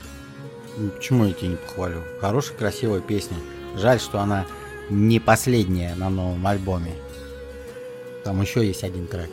Ну, 0.77 0.91
Почему 0.91 1.27
я 1.27 1.33
тебя 1.33 1.49
не 1.49 1.57
похвалю? 1.57 2.03
Хорошая, 2.21 2.57
красивая 2.57 3.01
песня. 3.01 3.37
Жаль, 3.77 4.01
что 4.01 4.21
она 4.21 4.47
не 4.91 5.21
последняя 5.21 5.95
на 5.95 6.11
новом 6.11 6.47
альбоме. 6.47 6.93
Там 8.25 8.41
еще 8.41 8.67
есть 8.67 8.85
один 8.85 9.07
трек. 9.07 9.31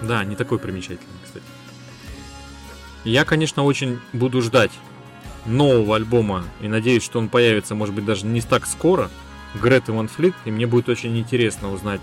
Да, 0.00 0.24
не 0.24 0.36
такой 0.36 0.58
примечательный, 0.58 1.18
кстати. 1.24 1.44
Я, 3.04 3.24
конечно, 3.24 3.64
очень 3.64 3.98
буду 4.12 4.42
ждать 4.42 4.72
нового 5.46 5.96
альбома 5.96 6.44
и 6.60 6.68
надеюсь, 6.68 7.02
что 7.02 7.18
он 7.18 7.28
появится, 7.28 7.74
может 7.74 7.94
быть, 7.94 8.04
даже 8.04 8.26
не 8.26 8.40
так 8.40 8.66
скоро. 8.66 9.10
Грет 9.60 9.88
Ван 9.88 10.08
Флит, 10.08 10.34
и 10.44 10.50
мне 10.50 10.66
будет 10.66 10.88
очень 10.88 11.18
интересно 11.18 11.72
узнать, 11.72 12.00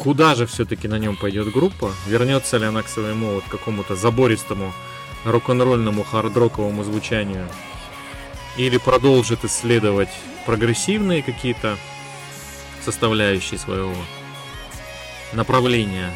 куда 0.00 0.34
же 0.34 0.46
все-таки 0.46 0.88
на 0.88 0.98
нем 0.98 1.14
пойдет 1.14 1.52
группа, 1.52 1.92
вернется 2.06 2.56
ли 2.56 2.64
она 2.64 2.82
к 2.82 2.88
своему 2.88 3.34
вот 3.34 3.44
какому-то 3.50 3.94
забористому 3.96 4.72
рок-н-ролльному 5.26 6.04
хард-роковому 6.10 6.82
звучанию, 6.84 7.46
или 8.56 8.78
продолжит 8.78 9.44
исследовать 9.44 10.08
прогрессивные 10.46 11.22
какие-то 11.22 11.76
составляющие 12.82 13.58
своего 13.58 13.94
направления. 15.34 16.10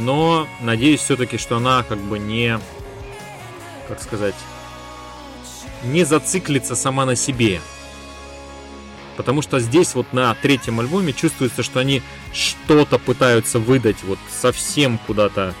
Но 0.00 0.48
надеюсь 0.60 1.00
все-таки, 1.00 1.38
что 1.38 1.58
она 1.58 1.84
как 1.84 1.98
бы 1.98 2.18
не, 2.18 2.58
как 3.86 4.02
сказать, 4.02 4.34
не 5.84 6.02
зациклится 6.02 6.74
сама 6.74 7.06
на 7.06 7.14
себе. 7.14 7.60
Потому 9.16 9.42
что 9.42 9.60
здесь 9.60 9.94
вот 9.94 10.12
на 10.12 10.34
третьем 10.34 10.80
альбоме 10.80 11.12
чувствуется, 11.12 11.62
что 11.62 11.80
они 11.80 12.02
что-то 12.32 12.98
пытаются 12.98 13.58
выдать 13.58 14.02
вот 14.04 14.18
совсем 14.30 14.98
куда-то 14.98 15.54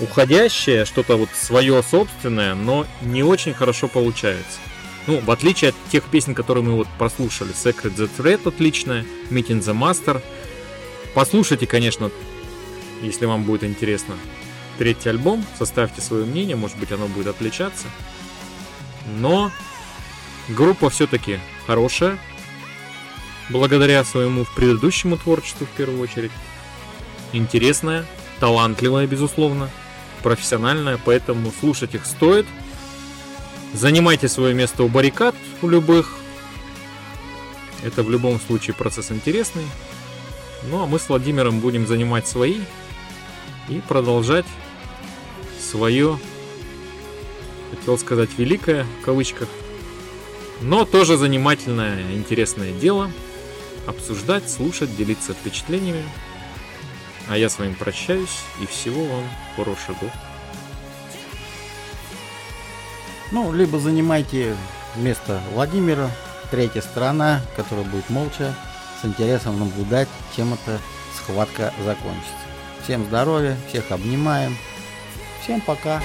уходящее, 0.00 0.86
что-то 0.86 1.16
вот 1.16 1.28
свое 1.34 1.82
собственное, 1.82 2.54
но 2.54 2.86
не 3.02 3.22
очень 3.22 3.52
хорошо 3.52 3.86
получается. 3.86 4.58
Ну, 5.06 5.20
в 5.20 5.30
отличие 5.30 5.70
от 5.70 5.76
тех 5.90 6.04
песен, 6.04 6.34
которые 6.34 6.64
мы 6.64 6.72
вот 6.72 6.88
прослушали. 6.98 7.52
Secret 7.52 7.96
the 7.96 8.10
Threat 8.16 8.46
отличная, 8.48 9.04
Meeting 9.30 9.60
the 9.60 9.76
Master. 9.76 10.22
Послушайте, 11.14 11.66
конечно, 11.66 12.10
если 13.02 13.26
вам 13.26 13.44
будет 13.44 13.64
интересно. 13.64 14.14
Третий 14.78 15.10
альбом, 15.10 15.44
составьте 15.58 16.00
свое 16.00 16.24
мнение, 16.24 16.56
может 16.56 16.78
быть 16.78 16.92
оно 16.92 17.06
будет 17.06 17.26
отличаться. 17.26 17.86
Но 19.18 19.50
группа 20.48 20.90
все-таки 20.90 21.38
хорошая, 21.66 22.18
благодаря 23.50 24.04
своему 24.04 24.46
предыдущему 24.56 25.16
творчеству 25.16 25.66
в 25.66 25.76
первую 25.76 26.00
очередь. 26.00 26.32
Интересная, 27.32 28.06
талантливая, 28.38 29.06
безусловно, 29.06 29.70
профессиональная, 30.22 30.98
поэтому 31.04 31.52
слушать 31.60 31.94
их 31.94 32.06
стоит. 32.06 32.46
Занимайте 33.74 34.28
свое 34.28 34.54
место 34.54 34.82
у 34.82 34.88
баррикад 34.88 35.34
у 35.62 35.68
любых. 35.68 36.16
Это 37.84 38.02
в 38.02 38.10
любом 38.10 38.40
случае 38.40 38.74
процесс 38.74 39.10
интересный. 39.10 39.64
Ну 40.64 40.82
а 40.82 40.86
мы 40.86 40.98
с 40.98 41.08
Владимиром 41.08 41.60
будем 41.60 41.86
занимать 41.86 42.26
свои 42.26 42.58
и 43.68 43.80
продолжать 43.88 44.46
свое, 45.60 46.18
хотел 47.70 47.96
сказать, 47.96 48.30
великое, 48.36 48.84
в 49.00 49.04
кавычках, 49.04 49.48
Но 50.60 50.84
тоже 50.84 51.16
занимательное, 51.16 52.02
интересное 52.12 52.72
дело. 52.72 53.10
Обсуждать, 53.86 54.48
слушать, 54.48 54.94
делиться 54.96 55.32
впечатлениями. 55.32 56.04
А 57.28 57.36
я 57.36 57.48
с 57.48 57.58
вами 57.58 57.74
прощаюсь 57.74 58.42
и 58.60 58.66
всего 58.66 59.04
вам 59.04 59.24
хорошего. 59.56 60.10
Ну, 63.32 63.52
либо 63.52 63.78
занимайте 63.78 64.56
место 64.96 65.40
Владимира, 65.54 66.10
третья 66.50 66.80
сторона, 66.80 67.40
которая 67.56 67.84
будет 67.84 68.10
молча, 68.10 68.54
с 69.00 69.04
интересом 69.04 69.58
наблюдать, 69.58 70.08
чем 70.34 70.54
эта 70.54 70.80
схватка 71.16 71.72
закончится. 71.84 72.34
Всем 72.82 73.04
здоровья, 73.04 73.56
всех 73.68 73.90
обнимаем. 73.92 74.56
Всем 75.42 75.60
пока. 75.60 76.02